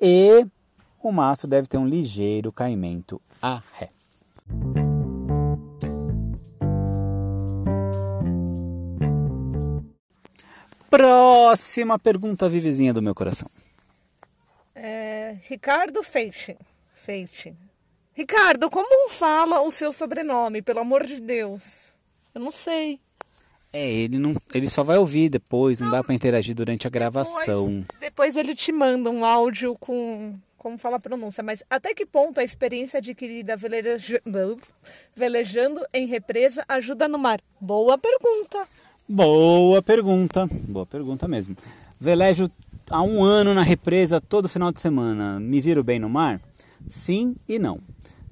[0.00, 0.46] e
[1.02, 3.90] o maço deve ter um ligeiro caimento a ré.
[10.88, 13.50] Próxima pergunta, vivezinha do meu coração.
[14.74, 16.56] É, Ricardo Feixe.
[16.94, 17.54] Feixe.
[18.14, 21.92] Ricardo, como fala o seu sobrenome, pelo amor de Deus?
[22.34, 23.00] Eu não sei.
[23.72, 26.90] É, ele não, ele só vai ouvir depois, não, não dá para interagir durante a
[26.90, 27.80] gravação.
[27.80, 32.06] Depois, depois, ele te manda um áudio com como fala a pronúncia, mas até que
[32.06, 34.58] ponto a experiência adquirida velejando,
[35.14, 37.38] velejando em represa ajuda no mar?
[37.60, 38.66] Boa pergunta.
[39.06, 41.54] Boa pergunta, boa pergunta mesmo.
[42.00, 42.48] Velejo
[42.88, 45.38] há um ano na represa todo final de semana.
[45.38, 46.40] Me viro bem no mar?
[46.88, 47.78] Sim e não.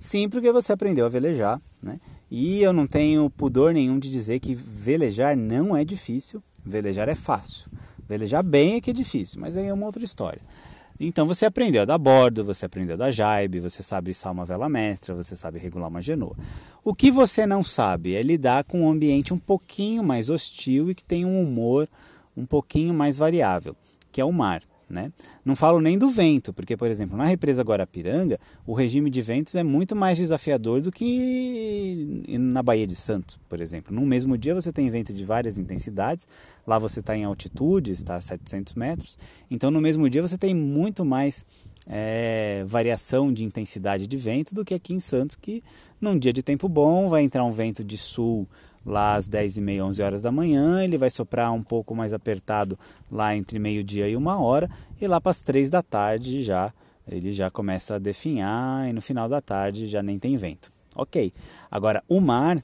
[0.03, 2.01] Sim, porque você aprendeu a velejar, né?
[2.29, 7.15] E eu não tenho pudor nenhum de dizer que velejar não é difícil, velejar é
[7.15, 7.71] fácil.
[8.09, 10.43] Velejar bem é que é difícil, mas aí é uma outra história.
[10.99, 14.45] Então você aprendeu a dar bordo, você aprendeu a dar jaibe, você sabe içar uma
[14.45, 16.35] vela mestra, você sabe regular uma genoa.
[16.83, 20.97] O que você não sabe é lidar com um ambiente um pouquinho mais hostil e
[20.97, 21.89] que tem um humor
[22.37, 23.77] um pouquinho mais variável,
[24.11, 24.65] que é o mar.
[24.89, 25.11] Né?
[25.45, 29.55] Não falo nem do vento, porque, por exemplo, na represa Guarapiranga, o regime de ventos
[29.55, 33.95] é muito mais desafiador do que na Baía de Santos, por exemplo.
[33.95, 36.29] No mesmo dia você tem vento de várias intensidades,
[36.67, 39.19] lá você está em altitude, está a 700 metros,
[39.51, 41.47] então no mesmo dia você tem muito mais
[41.87, 45.63] é, variação de intensidade de vento do que aqui em Santos, que
[46.01, 48.47] num dia de tempo bom vai entrar um vento de sul
[48.85, 52.13] lá às 10 e meia, 11 horas da manhã, ele vai soprar um pouco mais
[52.13, 52.79] apertado
[53.11, 56.73] lá entre meio-dia e uma hora, e lá para as 3 da tarde já
[57.07, 60.73] ele já começa a definhar e no final da tarde já nem tem vento.
[60.95, 61.33] Ok.
[61.71, 62.63] Agora o mar,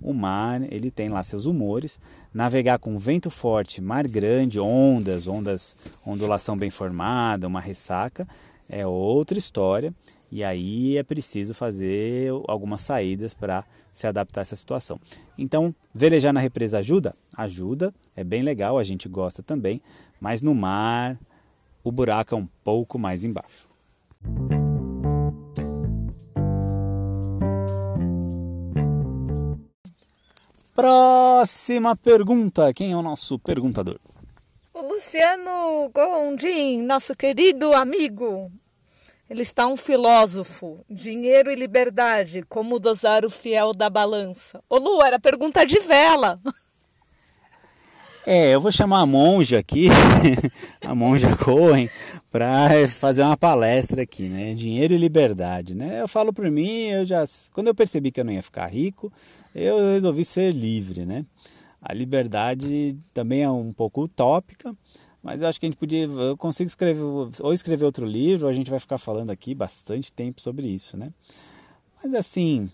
[0.00, 2.00] o mar ele tem lá seus humores.
[2.32, 8.26] Navegar com vento forte, mar grande, ondas, ondas, ondulação bem formada, uma ressaca
[8.68, 9.94] é outra história.
[10.30, 13.64] E aí é preciso fazer algumas saídas para
[13.98, 15.00] se adaptar a essa situação.
[15.36, 17.14] Então, velejar na represa ajuda?
[17.36, 19.82] Ajuda, é bem legal, a gente gosta também,
[20.20, 21.18] mas no mar
[21.82, 23.68] o buraco é um pouco mais embaixo.
[30.74, 32.72] Próxima pergunta.
[32.72, 33.98] Quem é o nosso perguntador?
[34.72, 38.50] Luciano Gondim, nosso querido amigo.
[39.28, 40.84] Ele está um filósofo.
[40.88, 42.42] Dinheiro e liberdade.
[42.48, 44.62] Como dosar o fiel da balança?
[44.68, 46.38] Ô Lu, era pergunta de vela.
[48.30, 49.88] É, eu vou chamar a monja aqui,
[50.84, 51.88] a monja Cohen,
[52.30, 54.52] para fazer uma palestra aqui, né?
[54.52, 56.02] Dinheiro e liberdade, né?
[56.02, 59.10] Eu falo por mim, eu já, quando eu percebi que eu não ia ficar rico,
[59.54, 61.24] eu resolvi ser livre, né?
[61.80, 64.76] A liberdade também é um pouco utópica,
[65.22, 68.54] mas acho que a gente podia, eu consigo escrever, ou escrever outro livro, ou a
[68.54, 71.12] gente vai ficar falando aqui bastante tempo sobre isso, né?
[72.02, 72.70] Mas assim,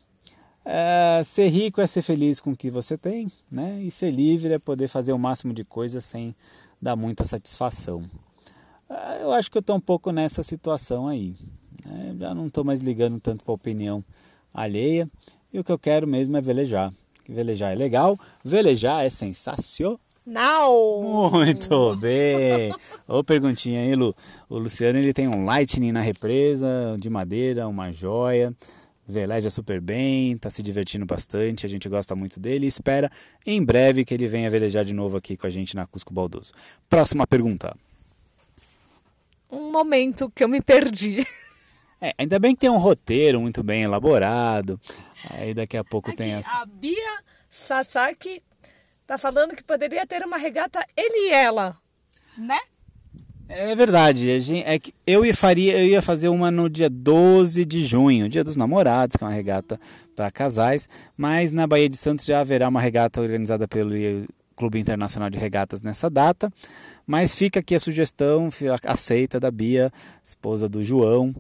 [0.64, 3.82] é, ser rico é ser feliz com o que você tem, né?
[3.82, 6.34] E ser livre é poder fazer o máximo de coisas sem
[6.80, 8.02] dar muita satisfação.
[8.88, 11.34] É, eu acho que eu estou um pouco nessa situação aí.
[11.84, 12.16] Né?
[12.18, 14.04] Já não estou mais ligando tanto para a opinião
[14.52, 15.08] alheia.
[15.52, 16.92] E o que eu quero mesmo é velejar.
[17.28, 21.30] Velejar é legal, velejar é sensacional não!
[21.30, 22.74] Muito bem!
[23.06, 24.14] Ô perguntinha aí, Lu.
[24.48, 28.54] O Luciano ele tem um Lightning na represa, de madeira, uma joia.
[29.06, 33.10] Veleja super bem, tá se divertindo bastante, a gente gosta muito dele e espera
[33.44, 36.54] em breve que ele venha velejar de novo aqui com a gente na Cusco Baldoso.
[36.88, 37.76] Próxima pergunta.
[39.50, 41.22] Um momento que eu me perdi.
[42.00, 44.78] É, ainda bem que tem um roteiro muito bem elaborado.
[45.30, 46.50] Aí daqui a pouco Aqui, tem essa.
[46.50, 48.42] A Bia Sasaki
[49.06, 51.76] tá falando que poderia ter uma regata ele e ela,
[52.36, 52.58] né?
[53.46, 54.30] É verdade,
[54.64, 58.42] é que eu ia, faria, eu ia fazer uma no dia 12 de junho, dia
[58.42, 59.78] dos namorados, que é uma regata
[60.16, 63.94] para casais, mas na Baía de Santos já haverá uma regata organizada pelo
[64.56, 66.50] Clube Internacional de Regatas nessa data.
[67.06, 68.48] Mas fica aqui a sugestão,
[68.84, 69.90] aceita da Bia,
[70.22, 71.34] esposa do João.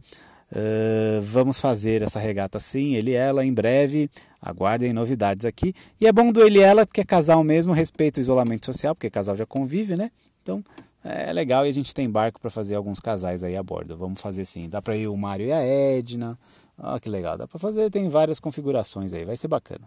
[0.54, 4.08] Uh, vamos fazer essa regata sim, ele e ela, em breve.
[4.40, 5.74] Aguardem novidades aqui.
[6.00, 8.94] E é bom do ele e ela, porque é casal mesmo, respeita o isolamento social,
[8.94, 10.10] porque casal já convive, né?
[10.42, 10.62] Então
[11.02, 13.96] é legal e a gente tem barco para fazer alguns casais aí a bordo.
[13.96, 14.68] Vamos fazer sim.
[14.68, 16.38] Dá para ir o Mário e a Edna.
[16.78, 17.36] Olha que legal.
[17.36, 19.24] Dá para fazer, tem várias configurações aí.
[19.24, 19.86] Vai ser bacana.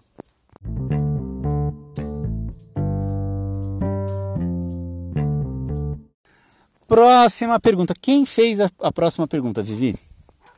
[6.87, 7.93] Próxima pergunta.
[7.99, 9.95] Quem fez a, a próxima pergunta, Vivi?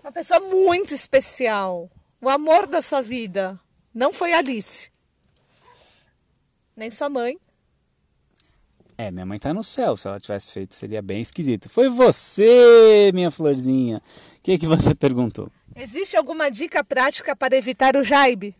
[0.09, 1.87] Uma pessoa muito especial.
[2.19, 3.59] O amor da sua vida.
[3.93, 4.89] Não foi Alice.
[6.75, 7.37] Nem sua mãe.
[8.97, 9.95] É, minha mãe tá no céu.
[9.95, 11.69] Se ela tivesse feito, seria bem esquisito.
[11.69, 14.01] Foi você, minha florzinha.
[14.37, 15.47] O que, que você perguntou?
[15.75, 18.55] Existe alguma dica prática para evitar o jaibe?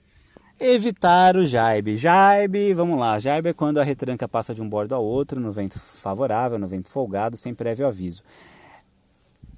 [0.60, 1.98] Evitar o jaibe.
[1.98, 3.18] Jaibe, vamos lá.
[3.18, 6.68] Jaibe é quando a retranca passa de um bordo ao outro, no vento favorável, no
[6.68, 8.22] vento folgado, sem prévio aviso.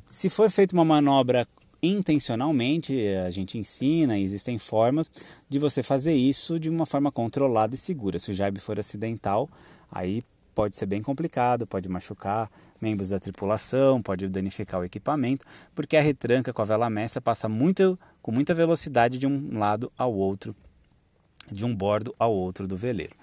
[0.06, 1.45] Se for feita uma manobra
[1.82, 5.10] intencionalmente, a gente ensina, existem formas
[5.50, 8.20] de você fazer isso de uma forma controlada e segura.
[8.20, 9.50] Se o jaibe for acidental,
[9.91, 15.96] aí pode ser bem complicado, pode machucar membros da tripulação, pode danificar o equipamento, porque
[15.96, 20.13] a retranca com a vela mestra passa muito, com muita velocidade de um lado ao
[20.13, 20.56] outro,
[21.52, 23.15] de um bordo ao outro do veleiro.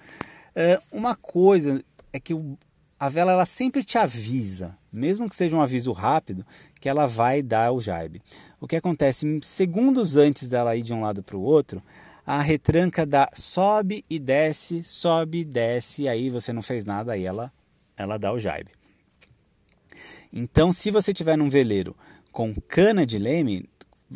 [0.55, 2.57] É, uma coisa é que o,
[2.99, 6.45] a vela ela sempre te avisa mesmo que seja um aviso rápido,
[6.79, 8.21] que ela vai dar o jaibe.
[8.59, 11.81] O que acontece segundos antes dela ir de um lado para o outro,
[12.25, 17.13] a retranca dá sobe e desce, sobe e desce, e aí você não fez nada,
[17.13, 17.51] aí ela,
[17.97, 18.71] ela dá o jaibe.
[20.31, 21.95] Então, se você tiver num veleiro
[22.31, 23.67] com cana de leme,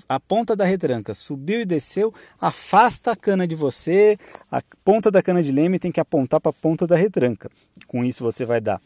[0.08, 4.18] a ponta da retranca subiu e desceu, afasta a cana de você,
[4.52, 7.50] a ponta da cana de leme tem que apontar para a ponta da retranca.
[7.88, 8.82] Com isso você vai dar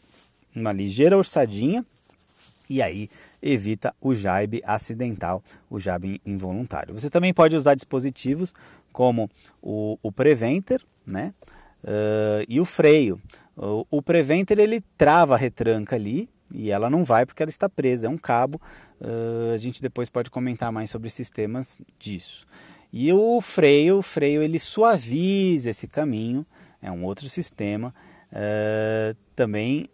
[0.54, 1.84] uma ligeira orçadinha
[2.68, 3.08] e aí
[3.40, 6.94] evita o jaibe acidental, o jaibe involuntário.
[6.94, 8.52] Você também pode usar dispositivos
[8.92, 9.30] como
[9.62, 11.32] o, o Preventer né?
[11.82, 13.20] Uh, e o freio.
[13.56, 17.68] O, o Preventer ele trava a retranca ali e ela não vai porque ela está
[17.68, 18.60] presa, é um cabo.
[19.00, 22.46] Uh, a gente depois pode comentar mais sobre sistemas disso.
[22.92, 26.46] E o freio, o freio ele suaviza esse caminho,
[26.80, 27.94] é um outro sistema.
[28.30, 29.88] Uh, também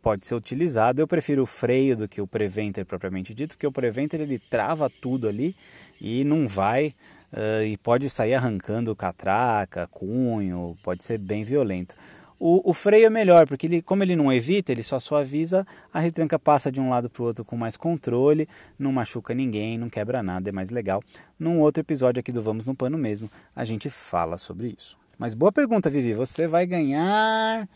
[0.00, 1.00] pode ser utilizado.
[1.00, 4.90] Eu prefiro o freio do que o Preventer propriamente dito, porque o Preventer ele trava
[4.90, 5.54] tudo ali
[6.00, 6.94] e não vai
[7.32, 11.94] uh, e pode sair arrancando catraca, cunho, pode ser bem violento.
[12.38, 16.00] O, o, freio é melhor, porque ele, como ele não evita, ele só suaviza, a
[16.00, 19.90] retranca passa de um lado para o outro com mais controle, não machuca ninguém, não
[19.90, 21.02] quebra nada, é mais legal.
[21.38, 24.98] Num outro episódio aqui do Vamos no Pano mesmo, a gente fala sobre isso.
[25.18, 26.14] Mas boa pergunta, Vivi.
[26.14, 27.68] Você vai ganhar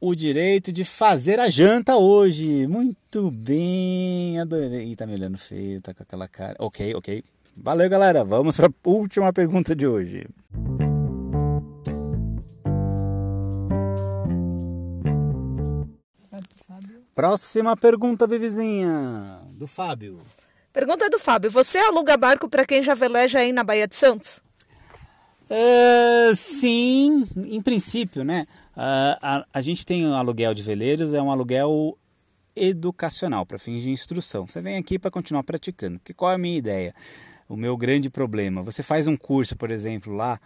[0.00, 2.66] o direito de fazer a janta hoje.
[2.66, 4.92] Muito bem, adorei.
[4.92, 6.56] Ih, tá me olhando feio, tá com aquela cara.
[6.58, 7.22] Ok, ok.
[7.54, 8.24] Valeu, galera.
[8.24, 10.26] Vamos para a última pergunta de hoje.
[17.14, 20.18] Próxima pergunta, Vivizinha, do Fábio.
[20.72, 24.40] Pergunta do Fábio: Você aluga barco para quem já veleja aí na Baía de Santos?
[25.50, 28.46] Uh, sim, em princípio, né?
[28.80, 31.98] Uh, a, a gente tem um aluguel de veleiros, é um aluguel
[32.56, 34.46] educacional, para fins de instrução.
[34.46, 36.00] Você vem aqui para continuar praticando.
[36.02, 36.94] Que qual é a minha ideia?
[37.46, 38.62] O meu grande problema.
[38.62, 40.40] Você faz um curso, por exemplo, lá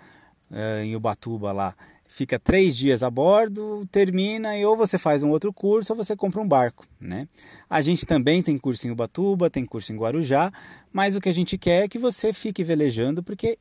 [0.51, 1.77] uh, em Ubatuba, lá,
[2.09, 6.17] fica três dias a bordo, termina e ou você faz um outro curso ou você
[6.17, 7.29] compra um barco, né?
[7.71, 10.53] A gente também tem curso em Ubatuba, tem curso em Guarujá,
[10.93, 13.61] mas o que a gente quer é que você fique velejando, porque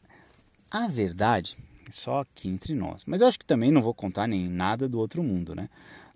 [0.72, 1.60] a verdade,
[1.96, 5.00] só aqui entre nós, mas eu acho que também não vou contar nem nada do
[5.00, 5.70] outro mundo, né?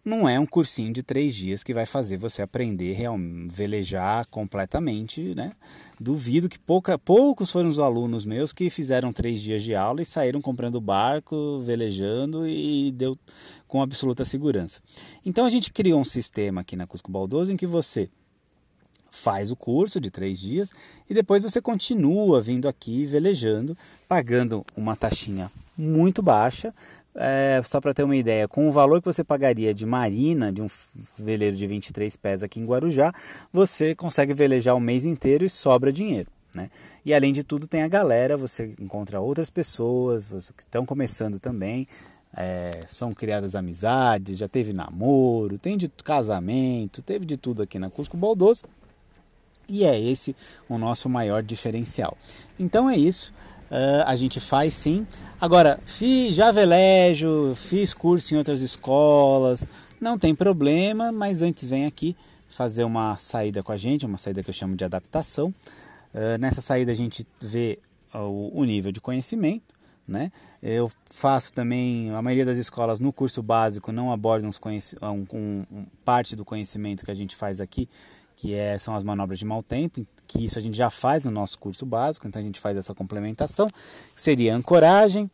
[0.08, 3.12] Não é um cursinho de três dias que vai fazer você aprender a
[3.50, 5.52] velejar completamente, né?
[6.00, 10.06] Duvido que pouca, poucos foram os alunos meus que fizeram três dias de aula e
[10.06, 13.20] saíram comprando barco, velejando e deu
[13.68, 14.80] com absoluta segurança.
[15.26, 18.10] Então a gente criou um sistema aqui na Cusco Baldoso em que você
[19.18, 20.72] faz o curso de três dias
[21.10, 23.78] e depois você continua vindo aqui velejando,
[24.08, 26.74] pagando uma taxinha muito baixa.
[27.20, 30.62] É, só para ter uma ideia, com o valor que você pagaria de marina, de
[30.62, 30.68] um
[31.18, 33.12] veleiro de 23 pés aqui em Guarujá,
[33.52, 36.30] você consegue velejar o mês inteiro e sobra dinheiro.
[36.56, 36.70] Né?
[37.04, 41.88] E além de tudo, tem a galera, você encontra outras pessoas que estão começando também,
[42.36, 47.90] é, são criadas amizades, já teve namoro, tem de casamento, teve de tudo aqui na
[47.90, 48.64] Cusco Baldoso.
[49.68, 50.36] E é esse
[50.70, 52.18] o nosso maior diferencial.
[52.60, 53.34] Então é isso.
[53.70, 55.06] Uh, a gente faz sim.
[55.40, 59.68] Agora, fiz, já velejo, fiz curso em outras escolas,
[60.00, 62.16] não tem problema, mas antes vem aqui
[62.48, 65.54] fazer uma saída com a gente, uma saída que eu chamo de adaptação.
[66.14, 67.78] Uh, nessa saída a gente vê
[68.14, 69.76] o, o, nível de conhecimento,
[70.08, 70.32] né?
[70.64, 74.50] Eu faço também, a maioria das escolas no curso básico não abordam
[75.02, 77.90] um, um, parte do conhecimento que a gente faz aqui,
[78.38, 81.32] que é, são as manobras de mau tempo, que isso a gente já faz no
[81.32, 85.30] nosso curso básico, então a gente faz essa complementação, que seria ancoragem,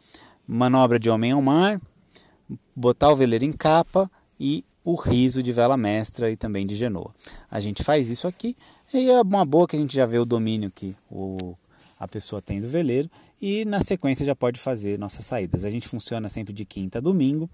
[0.48, 1.82] manobra de homem ao mar,
[2.74, 7.14] botar o veleiro em capa e o riso de vela mestra e também de genoa.
[7.52, 8.56] A gente faz isso aqui
[8.94, 11.58] e é uma boa que a gente já vê o domínio que o,
[12.00, 13.12] a pessoa tem do veleiro
[13.42, 15.66] e na sequência já pode fazer nossas saídas.
[15.66, 17.50] A gente funciona sempre de quinta a domingo.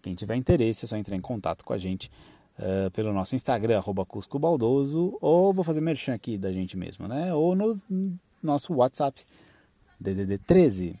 [0.00, 2.10] Quem tiver interesse é só entrar em contato com a gente
[2.58, 7.06] uh, pelo nosso Instagram, arroba Cusco Baldoso, ou vou fazer merchan aqui da gente mesmo,
[7.08, 7.32] né?
[7.34, 7.80] Ou no
[8.42, 9.20] nosso WhatsApp,
[10.00, 10.98] DDD 13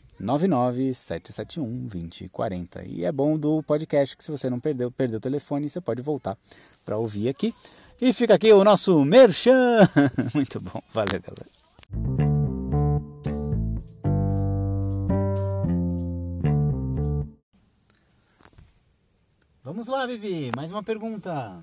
[0.94, 2.84] 771 2040.
[2.86, 6.00] E é bom do podcast que se você não perdeu, perdeu o telefone, você pode
[6.02, 6.36] voltar
[6.84, 7.54] para ouvir aqui.
[8.00, 9.88] E fica aqui o nosso merchan.
[10.34, 10.82] Muito bom.
[10.92, 12.45] Valeu, galera.
[19.66, 21.60] Vamos lá, Vivi, mais uma pergunta.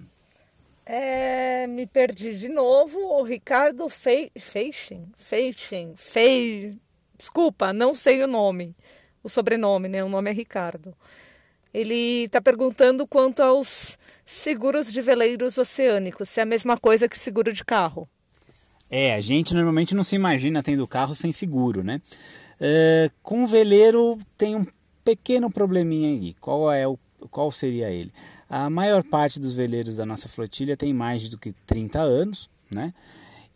[0.85, 2.99] É, me perdi de novo.
[2.99, 4.29] O Ricardo Fe...
[4.37, 6.75] Feixen, Feixen, Fei...
[7.17, 8.75] Desculpa, não sei o nome,
[9.23, 10.03] o sobrenome, né?
[10.03, 10.93] O nome é Ricardo.
[11.73, 17.17] Ele está perguntando quanto aos seguros de veleiros oceânicos, se é a mesma coisa que
[17.17, 18.05] seguro de carro.
[18.91, 22.01] É, a gente normalmente não se imagina tendo carro sem seguro, né?
[22.59, 24.67] É, com o veleiro tem um
[25.05, 26.33] pequeno probleminha aí.
[26.33, 26.99] Qual, é o,
[27.29, 28.11] qual seria ele?
[28.49, 32.93] A maior parte dos veleiros da nossa flotilha tem mais do que 30 anos, né?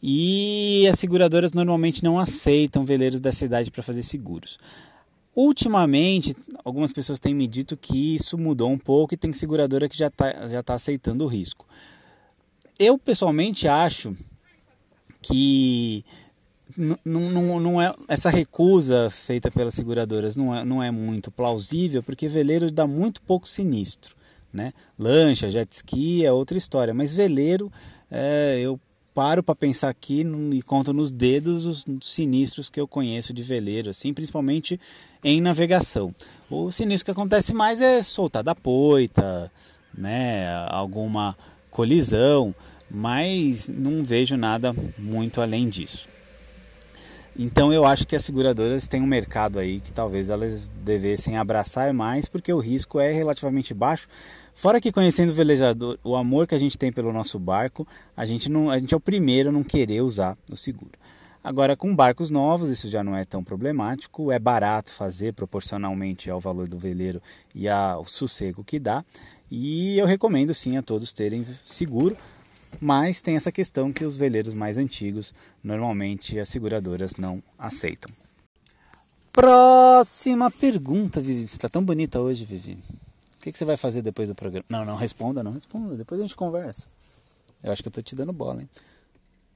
[0.01, 4.59] E as seguradoras normalmente não aceitam veleiros da cidade para fazer seguros.
[5.35, 9.97] Ultimamente, algumas pessoas têm me dito que isso mudou um pouco e tem seguradora que
[9.97, 11.65] já está já tá aceitando o risco.
[12.79, 14.15] Eu pessoalmente acho
[15.21, 16.03] que
[17.03, 22.27] não, não é, essa recusa feita pelas seguradoras não é, não é muito plausível, porque
[22.27, 24.15] veleiro dá muito pouco sinistro.
[24.53, 24.73] Né?
[24.97, 27.71] Lancha, jet ski é outra história, mas veleiro
[28.09, 28.79] é, eu
[29.13, 30.23] paro para pensar aqui
[30.53, 34.79] e conto nos dedos os sinistros que eu conheço de veleiro, assim, principalmente
[35.23, 36.13] em navegação.
[36.49, 39.51] O sinistro que acontece mais é soltar da poita,
[39.97, 41.35] né, alguma
[41.71, 42.53] colisão,
[42.89, 46.07] mas não vejo nada muito além disso.
[47.39, 51.93] Então eu acho que as seguradoras têm um mercado aí que talvez elas devessem abraçar
[51.93, 54.07] mais, porque o risco é relativamente baixo.
[54.55, 58.25] Fora que conhecendo o velejador, o amor que a gente tem pelo nosso barco, a
[58.25, 60.93] gente, não, a gente é o primeiro a não querer usar o seguro.
[61.43, 66.39] Agora, com barcos novos, isso já não é tão problemático, é barato fazer proporcionalmente ao
[66.39, 67.21] valor do veleiro
[67.53, 69.05] e ao sossego que dá.
[69.49, 72.17] E eu recomendo sim a todos terem seguro,
[72.79, 78.13] mas tem essa questão que os veleiros mais antigos, normalmente as seguradoras não aceitam.
[79.31, 81.47] Próxima pergunta, Vivi.
[81.47, 82.79] Você está tão bonita hoje, Vivi.
[83.37, 84.65] O que, que, você vai fazer depois do programa?
[84.67, 85.95] Não, não responda, não responda.
[85.95, 86.89] Depois a gente conversa.
[87.63, 88.69] Eu acho que eu tô te dando bola, hein?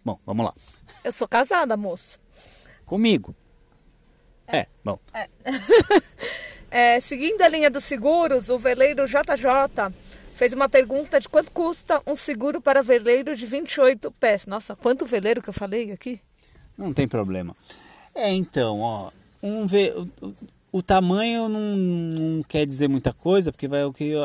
[0.05, 0.53] Bom, vamos lá.
[1.03, 2.19] Eu sou casada, moço.
[2.85, 3.35] Comigo.
[4.47, 4.99] É, é bom.
[5.13, 5.29] É.
[6.95, 9.91] é, seguindo a linha dos seguros, o veleiro JJ
[10.41, 14.47] fez uma pergunta de quanto custa um seguro para veleiro de 28 pés.
[14.47, 16.19] Nossa, quanto veleiro que eu falei aqui?
[16.75, 17.55] Não tem problema.
[18.15, 19.11] É, então, ó,
[19.43, 19.93] um ve...
[20.71, 23.81] o tamanho não, não, quer dizer muita coisa, porque vai,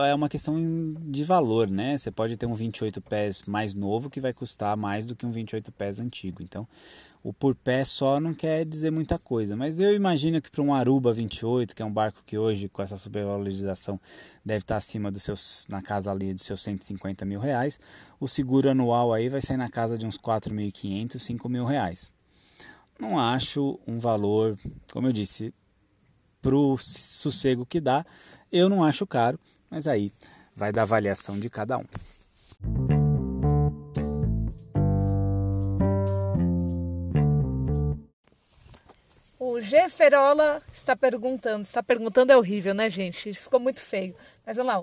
[0.08, 0.56] é uma questão
[1.00, 1.98] de valor, né?
[1.98, 5.30] Você pode ter um 28 pés mais novo que vai custar mais do que um
[5.30, 6.42] 28 pés antigo.
[6.42, 6.66] Então,
[7.26, 10.72] o por pé só não quer dizer muita coisa, mas eu imagino que para um
[10.72, 14.00] Aruba 28, que é um barco que hoje com essa supervalorização
[14.44, 17.80] deve estar acima dos seus, na casa ali dos seus 150 mil reais,
[18.20, 22.12] o seguro anual aí vai sair na casa de uns 4.500, 5 mil reais.
[22.96, 24.56] Não acho um valor,
[24.92, 25.52] como eu disse,
[26.40, 28.06] para o sossego que dá,
[28.52, 29.36] eu não acho caro,
[29.68, 30.12] mas aí
[30.54, 33.05] vai da avaliação de cada um.
[39.56, 41.62] O Geferola está perguntando.
[41.62, 43.30] Está perguntando é horrível, né, gente?
[43.30, 44.14] Isso ficou muito feio.
[44.44, 44.82] Mas vamos lá.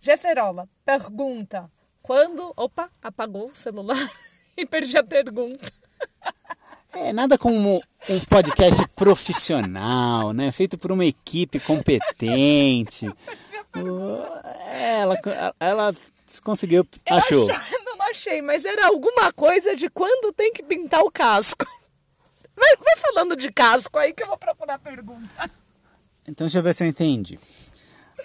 [0.00, 1.70] Geferola pergunta:
[2.00, 2.50] quando.
[2.56, 4.10] Opa, apagou o celular
[4.56, 5.70] e perdi a pergunta.
[6.94, 10.50] É nada como um podcast profissional, né?
[10.52, 13.06] Feito por uma equipe competente.
[14.72, 15.18] Ela,
[15.58, 15.94] ela
[16.44, 17.48] conseguiu, achou.
[17.84, 21.66] não achei, mas era alguma coisa de quando tem que pintar o casco.
[22.56, 25.50] Vai, vai falando de casco aí que eu vou procurar a pergunta.
[26.26, 27.38] Então, deixa eu ver se eu entendi.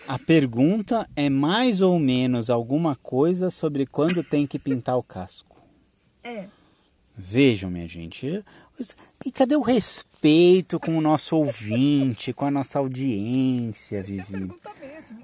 [0.08, 5.58] A pergunta é mais ou menos alguma coisa sobre quando tem que pintar o casco.
[6.24, 6.48] É.
[7.16, 8.44] Vejam, minha gente.
[9.26, 14.50] E cadê o respeito com o nosso ouvinte, com a nossa audiência, Vivi?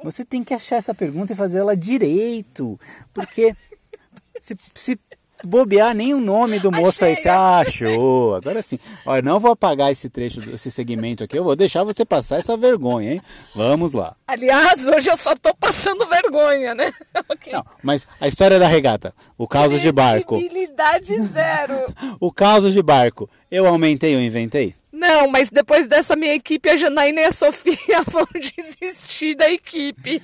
[0.04, 2.78] Você tem que achar essa pergunta e fazer ela direito.
[3.14, 3.56] Porque
[4.38, 5.00] se, se
[5.44, 7.16] bobear nem o nome do moço aí.
[7.16, 8.36] Você achou.
[8.36, 8.80] Agora sim.
[9.06, 11.38] Olha, não vou apagar esse trecho, esse segmento aqui.
[11.38, 13.22] Eu vou deixar você passar essa vergonha, hein?
[13.54, 14.16] Vamos lá.
[14.28, 16.92] Aliás, hoje eu só tô passando vergonha, né?
[17.30, 17.54] okay.
[17.54, 19.14] Não, mas a história da regata.
[19.38, 20.38] O caso de barco.
[20.38, 21.94] Credibilidade zero.
[22.20, 23.30] o caso de barco.
[23.50, 24.76] Eu aumentei ou inventei?
[24.92, 30.22] Não, mas depois dessa minha equipe, a Janaína e a Sofia vão desistir da equipe.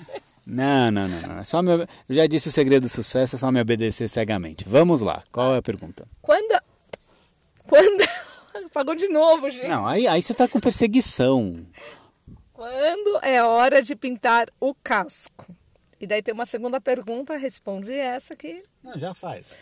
[0.51, 1.39] Não, não, não, não.
[1.39, 1.79] É só meu...
[1.79, 4.65] Eu já disse o segredo do sucesso, é só me obedecer cegamente.
[4.67, 6.05] Vamos lá, qual é a pergunta?
[6.21, 6.61] Quando.
[7.65, 8.03] Quando.
[8.73, 9.69] Pagou de novo, gente.
[9.69, 11.65] Não, aí, aí você está com perseguição.
[12.51, 15.55] Quando é hora de pintar o casco?
[16.01, 18.61] E daí tem uma segunda pergunta, responde essa aqui.
[18.83, 19.55] Não, já faz.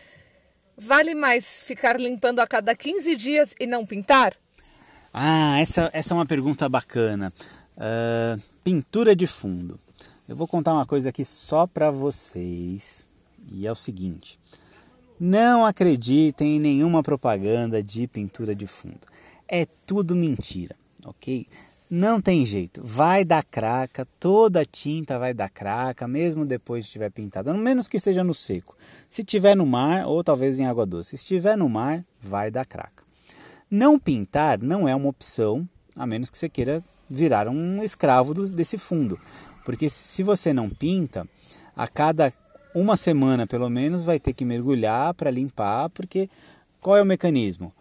[0.75, 4.33] Vale mais ficar limpando a cada 15 dias e não pintar?
[5.13, 7.31] Ah, essa, essa é uma pergunta bacana.
[7.77, 9.79] Uh, pintura de fundo.
[10.29, 13.07] Eu vou contar uma coisa aqui só para vocês.
[13.51, 14.39] E é o seguinte:
[15.19, 19.07] não acreditem em nenhuma propaganda de pintura de fundo.
[19.47, 21.47] É tudo mentira, ok?
[21.89, 26.89] Não tem jeito, vai dar craca, toda a tinta vai dar craca, mesmo depois de
[26.89, 28.77] estiver pintada, menos que seja no seco.
[29.09, 32.67] Se tiver no mar ou talvez em água doce, se estiver no mar, vai dar
[32.67, 33.03] craca.
[33.67, 38.77] Não pintar não é uma opção, a menos que você queira virar um escravo desse
[38.77, 39.19] fundo.
[39.63, 41.27] Porque se você não pinta,
[41.75, 42.33] a cada
[42.73, 46.29] uma semana pelo menos vai ter que mergulhar para limpar, porque
[46.79, 47.73] qual é o mecanismo?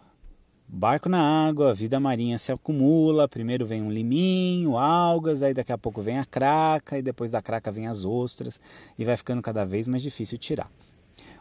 [0.69, 5.73] barco na água, a vida marinha se acumula, primeiro vem um liminho, algas, aí daqui
[5.73, 8.61] a pouco vem a craca, e depois da craca vem as ostras,
[8.99, 10.71] e vai ficando cada vez mais difícil tirar.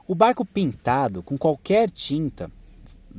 [0.08, 2.50] O barco pintado com qualquer tinta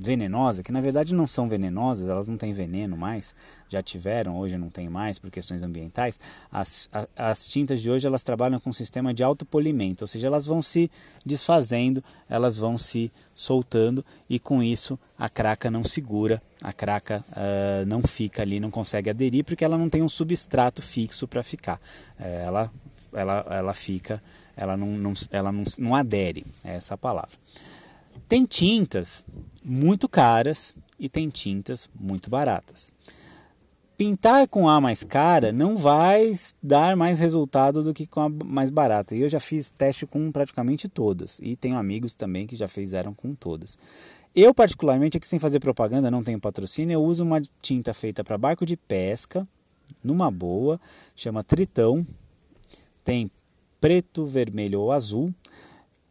[0.00, 3.34] venenosa, que na verdade não são venenosas, elas não têm veneno mais,
[3.68, 6.20] já tiveram, hoje não tem mais por questões ambientais.
[6.50, 10.28] As, as, as tintas de hoje elas trabalham com um sistema de autopolimento, ou seja,
[10.28, 10.90] elas vão se
[11.26, 17.84] desfazendo, elas vão se soltando e com isso a craca não segura, a craca uh,
[17.86, 21.80] não fica ali, não consegue aderir porque ela não tem um substrato fixo para ficar.
[22.18, 22.72] Uh, ela,
[23.12, 24.22] ela, ela fica,
[24.56, 27.36] ela não, não, ela não, não adere, é essa a palavra.
[28.28, 29.24] Tem tintas
[29.68, 32.92] muito caras e tem tintas muito baratas.
[33.96, 38.70] Pintar com a mais cara não vai dar mais resultado do que com a mais
[38.70, 39.14] barata.
[39.14, 41.40] E eu já fiz teste com praticamente todas.
[41.42, 43.76] E tenho amigos também que já fizeram com todas.
[44.34, 48.38] Eu, particularmente, aqui sem fazer propaganda, não tenho patrocínio, eu uso uma tinta feita para
[48.38, 49.46] barco de pesca,
[50.02, 50.80] numa boa,
[51.16, 52.06] chama Tritão.
[53.02, 53.28] Tem
[53.80, 55.34] preto, vermelho ou azul.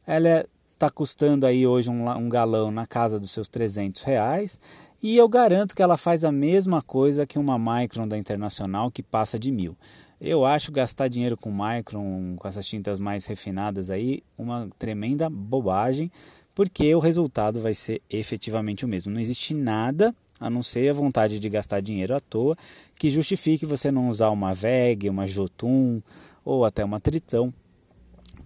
[0.06, 0.46] Ela é
[0.78, 4.60] está custando aí hoje um, um, galão na casa dos seus 300 reais
[5.02, 9.02] e eu garanto que ela faz a mesma coisa que uma Micron da Internacional que
[9.02, 9.76] passa de mil.
[10.22, 16.12] Eu acho gastar dinheiro com Micron, com essas tintas mais refinadas aí, uma tremenda bobagem,
[16.54, 19.12] porque o resultado vai ser efetivamente o mesmo.
[19.12, 22.56] Não existe nada, a não ser a vontade de gastar dinheiro à toa,
[22.96, 26.02] que justifique você não usar uma VEG, uma Jotun
[26.46, 27.52] ou até uma Tritão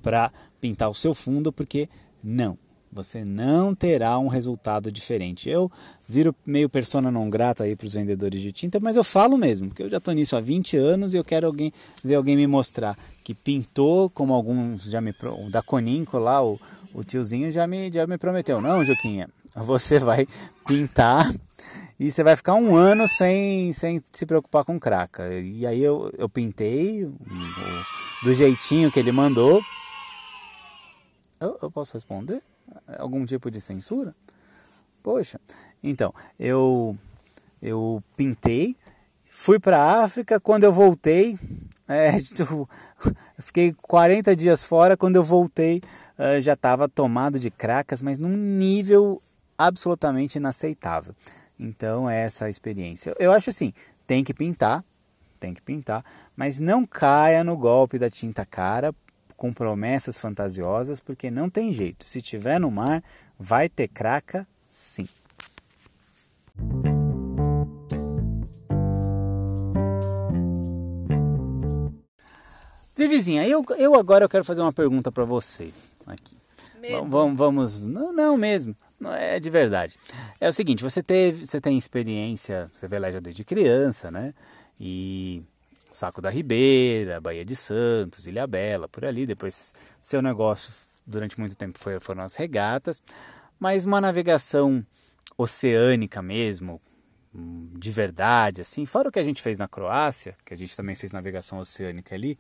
[0.02, 1.88] para pintar o seu fundo, porque
[2.24, 2.58] não,
[2.92, 5.50] você não terá um resultado diferente.
[5.50, 5.72] Eu
[6.08, 9.70] viro meio persona não grata aí para os vendedores de tinta, mas eu falo mesmo,
[9.70, 11.72] porque eu já estou nisso há 20 anos e eu quero alguém,
[12.04, 15.14] ver alguém me mostrar que pintou, como alguns já me.
[15.50, 16.60] da Coninco lá, o,
[16.94, 18.60] o tiozinho já me, já me prometeu.
[18.60, 20.28] Não, Juquinha, você vai
[20.68, 21.34] pintar
[21.98, 25.34] e você vai ficar um ano sem, sem se preocupar com craca.
[25.34, 27.10] E aí eu, eu pintei
[28.24, 29.62] do jeitinho que ele mandou
[31.42, 32.42] eu, eu posso responder?
[32.98, 34.16] Algum tipo de censura?
[35.04, 35.40] Poxa,
[35.84, 36.96] então, eu,
[37.62, 38.78] eu pintei,
[39.30, 41.38] fui para a África, quando eu voltei,
[41.88, 42.70] é, tipo,
[43.40, 45.82] fiquei 40 dias fora, quando eu voltei
[46.18, 49.20] é, já estava tomado de cracas, mas num nível
[49.58, 51.16] absolutamente inaceitável.
[51.60, 53.16] Então, é essa experiência.
[53.20, 53.74] Eu acho assim,
[54.06, 54.84] tem que pintar,
[55.40, 58.94] tem que pintar, mas não caia no golpe da tinta cara,
[59.42, 62.08] com promessas fantasiosas, porque não tem jeito.
[62.08, 63.04] Se tiver no mar,
[63.40, 65.10] vai ter craca, sim.
[72.96, 75.72] Vivizinha, eu, eu agora eu quero fazer uma pergunta para você
[76.06, 76.38] aqui.
[77.10, 79.98] Vamos, vamos, não, não mesmo, não é de verdade.
[80.40, 84.36] É o seguinte, você teve, você tem experiência, você veleja desde criança, né?
[84.80, 85.42] E
[85.92, 89.26] Saco da Ribeira, Baía de Santos, Ilha Bela, por ali.
[89.26, 90.74] Depois, seu negócio
[91.06, 93.02] durante muito tempo foi, foram as regatas,
[93.60, 94.86] mas uma navegação
[95.38, 96.82] oceânica mesmo,
[97.34, 100.96] de verdade, assim, fora o que a gente fez na Croácia, que a gente também
[100.96, 102.38] fez navegação oceânica ali,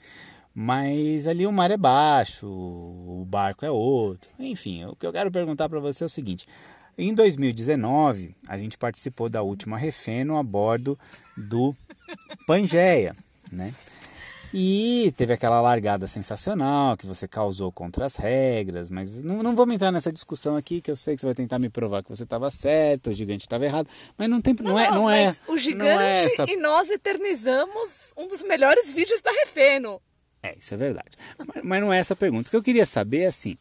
[0.53, 4.29] mas ali o mar é baixo, o barco é outro.
[4.37, 6.45] Enfim, o que eu quero perguntar para você é o seguinte:
[6.97, 10.99] em 2019, a gente participou da última Refeno a bordo
[11.37, 11.75] do
[12.45, 13.15] Pangeia
[13.51, 13.73] né?
[14.53, 19.75] E teve aquela largada sensacional que você causou contra as regras, mas não, não vamos
[19.75, 22.23] entrar nessa discussão aqui, que eu sei que você vai tentar me provar que você
[22.23, 23.87] estava certo, o gigante estava errado,
[24.17, 25.33] mas não tem, não, não é, não é.
[25.47, 26.45] O gigante é essa...
[26.49, 30.01] e nós eternizamos um dos melhores vídeos da Refeno.
[30.43, 31.11] É, isso é verdade.
[31.37, 32.49] Mas, mas não é essa a pergunta.
[32.49, 33.57] O que eu queria saber é assim: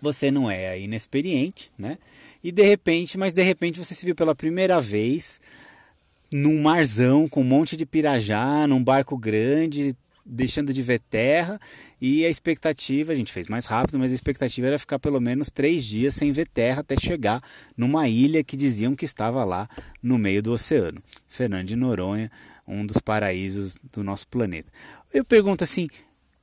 [0.00, 1.98] você não é inexperiente, né?
[2.44, 5.40] E de repente, mas de repente você se viu pela primeira vez
[6.32, 9.96] num marzão com um monte de pirajá, num barco grande,
[10.26, 11.60] deixando de ver terra
[12.00, 15.50] e a expectativa, a gente fez mais rápido, mas a expectativa era ficar pelo menos
[15.50, 17.40] três dias sem ver terra até chegar
[17.76, 19.68] numa ilha que diziam que estava lá
[20.02, 21.00] no meio do oceano.
[21.28, 22.30] Fernando de Noronha,
[22.66, 24.70] um dos paraísos do nosso planeta.
[25.14, 25.88] Eu pergunto assim,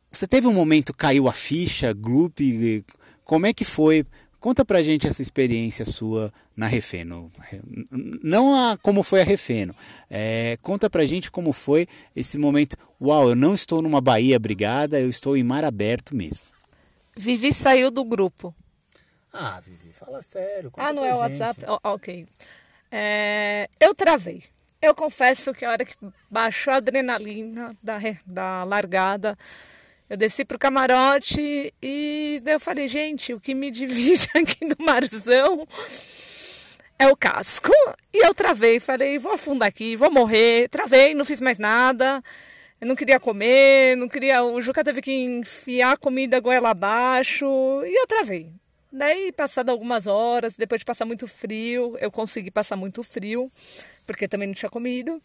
[0.10, 2.86] você teve um momento caiu a ficha, Gloop,
[3.26, 4.06] como é que foi
[4.44, 7.32] Conta pra gente essa experiência sua na Refeno.
[8.22, 9.74] Não a, como foi a Refeno.
[10.10, 12.76] É, conta pra gente como foi esse momento.
[13.02, 16.44] Uau, eu não estou numa Bahia brigada, eu estou em mar aberto mesmo.
[17.16, 18.54] Vivi saiu do grupo.
[19.32, 20.74] Ah, Vivi, fala sério.
[20.76, 21.64] Ah, não é o WhatsApp?
[21.66, 22.28] Oh, ok.
[22.92, 24.44] É, eu travei.
[24.82, 25.96] Eu confesso que a hora que
[26.30, 29.38] baixou a adrenalina da, da largada,
[30.14, 34.76] eu desci pro camarote e daí eu falei, gente, o que me divide aqui do
[34.78, 35.68] marzão
[37.00, 37.72] é o casco.
[38.14, 40.70] E eu travei, falei, vou afundar aqui, vou morrer.
[40.70, 42.22] Travei, não fiz mais nada.
[42.80, 44.44] Eu não queria comer, não queria.
[44.44, 47.48] O Juca teve que enfiar comida goela abaixo
[47.84, 48.54] e eu travei.
[48.92, 53.52] Daí, passado algumas horas, depois de passar muito frio, eu consegui passar muito frio,
[54.06, 55.20] porque também não tinha comido.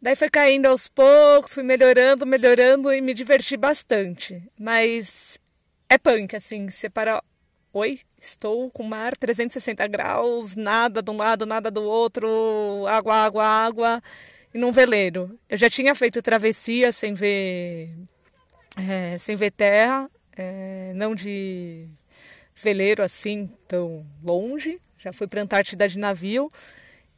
[0.00, 4.42] Daí foi caindo aos poucos, fui melhorando, melhorando e me diverti bastante.
[4.58, 5.38] Mas
[5.88, 7.22] é punk, assim, separar.
[7.72, 13.44] Oi, estou com mar 360 graus, nada de um lado, nada do outro, água, água,
[13.44, 14.02] água,
[14.54, 15.38] e num veleiro.
[15.48, 17.90] Eu já tinha feito travessia sem ver,
[18.88, 21.86] é, sem ver terra, é, não de
[22.54, 24.80] veleiro assim tão longe.
[24.98, 26.50] Já fui para a Antártida de navio,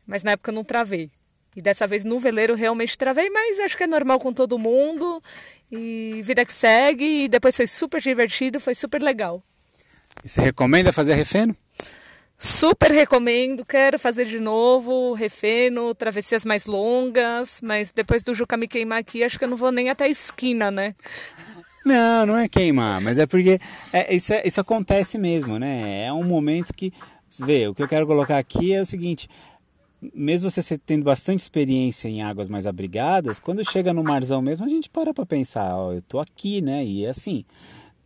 [0.07, 1.11] mas na época eu não travei.
[1.57, 5.23] E dessa vez no veleiro realmente travei, mas acho que é normal com todo mundo.
[5.71, 7.25] E vida que segue.
[7.25, 9.43] E depois foi super divertido, foi super legal.
[10.25, 11.57] E você recomenda fazer refeno?
[12.41, 18.69] Super recomendo, quero fazer de novo, refeno, travessias mais longas, mas depois do Juca me
[18.69, 20.95] queimar aqui, acho que eu não vou nem até a esquina, né?
[21.85, 23.59] Não, não é queimar, mas é porque
[23.93, 26.05] é, isso, é, isso acontece mesmo, né?
[26.05, 26.93] É um momento que.
[27.41, 29.29] Vê, o que eu quero colocar aqui é o seguinte:
[30.15, 34.69] mesmo você tendo bastante experiência em águas mais abrigadas, quando chega no marzão mesmo, a
[34.69, 36.85] gente para para pensar, ó, eu tô aqui, né?
[36.85, 37.45] E é assim,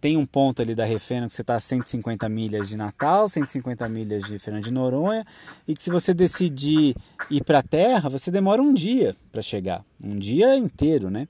[0.00, 3.88] tem um ponto ali da Refena que você está a 150 milhas de Natal, 150
[3.88, 5.24] milhas de Fernando de Noronha,
[5.68, 6.96] e que se você decidir
[7.30, 11.28] ir para a terra, você demora um dia para chegar, um dia inteiro, né?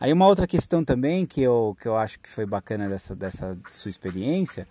[0.00, 3.58] Aí uma outra questão também que eu, que eu acho que foi bacana dessa, dessa
[3.70, 4.66] sua experiência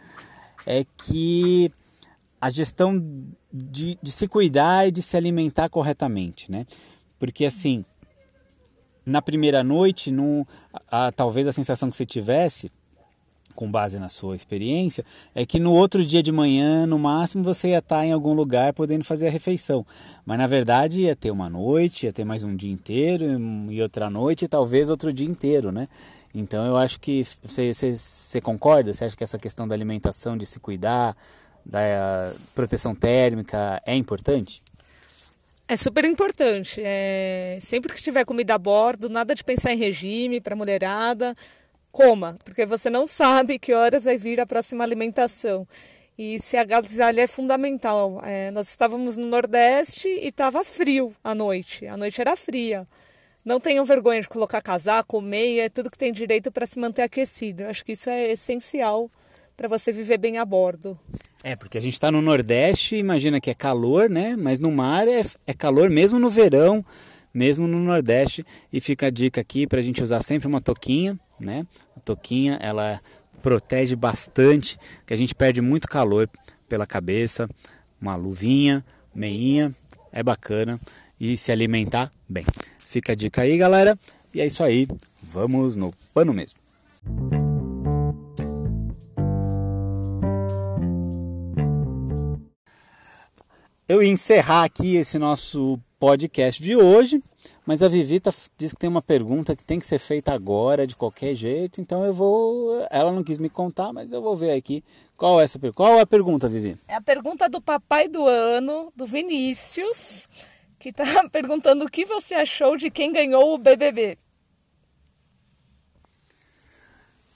[0.66, 1.72] é que
[2.44, 3.02] a gestão
[3.54, 6.66] de, de se cuidar e de se alimentar corretamente, né?
[7.18, 7.86] Porque assim,
[9.06, 10.46] na primeira noite, no,
[10.92, 12.70] a, a, talvez a sensação que você tivesse,
[13.56, 17.70] com base na sua experiência, é que no outro dia de manhã, no máximo, você
[17.70, 19.86] ia estar em algum lugar podendo fazer a refeição.
[20.26, 23.26] Mas na verdade ia ter uma noite, ia ter mais um dia inteiro
[23.72, 25.88] e outra noite e talvez outro dia inteiro, né?
[26.36, 28.94] Então eu acho que você, você, você concorda?
[28.94, 31.16] Você acha que essa questão da alimentação, de se cuidar,
[31.66, 34.62] da proteção térmica é importante?
[35.68, 36.82] É super importante.
[36.84, 37.58] É...
[37.62, 41.36] Sempre que tiver comida a bordo, nada de pensar em regime para mulherada,
[41.92, 45.68] coma, porque você não sabe que horas vai vir a próxima alimentação.
[46.18, 48.22] E se agasalhar é fundamental.
[48.24, 51.88] É, nós estávamos no Nordeste e estava frio à noite.
[51.88, 52.88] A noite era fria.
[53.44, 57.64] Não tenham vergonha de colocar casaco, meia, tudo que tem direito para se manter aquecido.
[57.64, 59.10] Eu acho que isso é essencial
[59.56, 60.98] para você viver bem a bordo.
[61.44, 64.36] É, porque a gente está no Nordeste, imagina que é calor, né?
[64.38, 66.86] Mas no mar é, é calor mesmo no verão,
[67.34, 68.46] mesmo no Nordeste.
[68.72, 71.66] E fica a dica aqui para a gente usar sempre uma toquinha, né?
[71.98, 73.02] A toquinha, ela
[73.42, 76.30] protege bastante, que a gente perde muito calor
[76.70, 77.50] pela cabeça.
[78.02, 78.84] Uma luvinha,
[79.14, 79.76] meinha,
[80.12, 80.80] é bacana.
[81.20, 82.46] E se alimentar bem.
[82.80, 83.98] Fica a dica aí, galera.
[84.34, 84.88] E é isso aí.
[85.22, 86.58] Vamos no pano mesmo.
[93.94, 97.22] Eu ia encerrar aqui esse nosso podcast de hoje,
[97.64, 100.96] mas a Vivita diz que tem uma pergunta que tem que ser feita agora, de
[100.96, 102.84] qualquer jeito, então eu vou.
[102.90, 104.84] Ela não quis me contar, mas eu vou ver aqui
[105.16, 105.60] qual é essa.
[105.76, 106.76] Qual é a pergunta, Vivi?
[106.88, 110.28] É a pergunta do papai do ano, do Vinícius,
[110.80, 114.18] que está perguntando o que você achou de quem ganhou o BBB.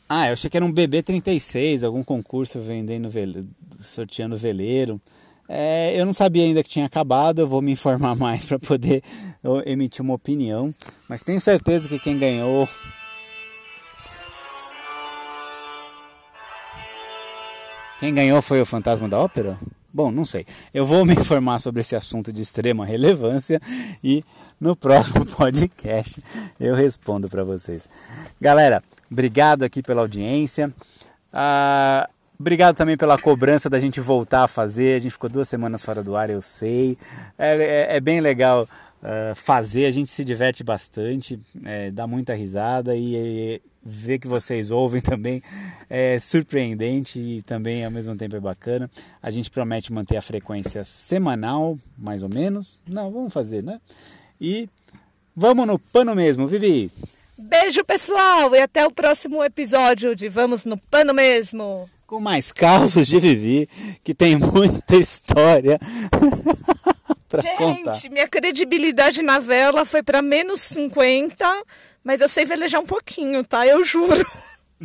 [0.10, 3.10] Ah, eu achei que era um BB36, algum concurso vendendo,
[3.80, 5.00] sorteando veleiro.
[5.48, 9.02] É, eu não sabia ainda que tinha acabado, eu vou me informar mais para poder
[9.66, 10.74] emitir uma opinião,
[11.08, 12.68] mas tenho certeza que quem ganhou.
[18.00, 19.58] Quem ganhou foi o Fantasma da Ópera?
[19.92, 20.46] Bom, não sei.
[20.72, 23.60] Eu vou me informar sobre esse assunto de extrema relevância
[24.04, 24.24] e
[24.62, 26.22] no próximo podcast
[26.60, 27.90] eu respondo para vocês.
[28.40, 30.72] Galera, obrigado aqui pela audiência.
[31.34, 32.08] Ah,
[32.40, 34.96] Obrigado também pela cobrança da gente voltar a fazer.
[34.96, 36.98] A gente ficou duas semanas fora do ar, eu sei.
[37.38, 38.68] É, é, é bem legal
[39.02, 44.70] uh, fazer, a gente se diverte bastante, é, dá muita risada e, ver que vocês
[44.70, 45.42] ouvem também
[45.90, 48.92] é surpreendente e também ao mesmo tempo é bacana.
[49.24, 52.78] A gente promete manter a frequência semanal, mais ou menos.
[52.86, 53.80] Não, vamos fazer, né?
[54.42, 54.68] E
[55.34, 56.92] vamos no pano mesmo, Vivi.
[57.38, 61.90] Beijo, pessoal, e até o próximo episódio de Vamos no Pano Mesmo.
[62.08, 63.70] Com mais causos de Vivi,
[64.02, 65.78] que tem muita história
[67.58, 67.94] contar.
[67.94, 71.46] Gente, minha credibilidade na vela foi para menos 50,
[72.04, 73.68] mas eu sei velejar um pouquinho, tá?
[73.68, 74.26] Eu juro.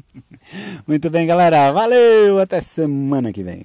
[0.87, 1.71] Muito bem, galera.
[1.71, 3.65] Valeu, até semana que vem.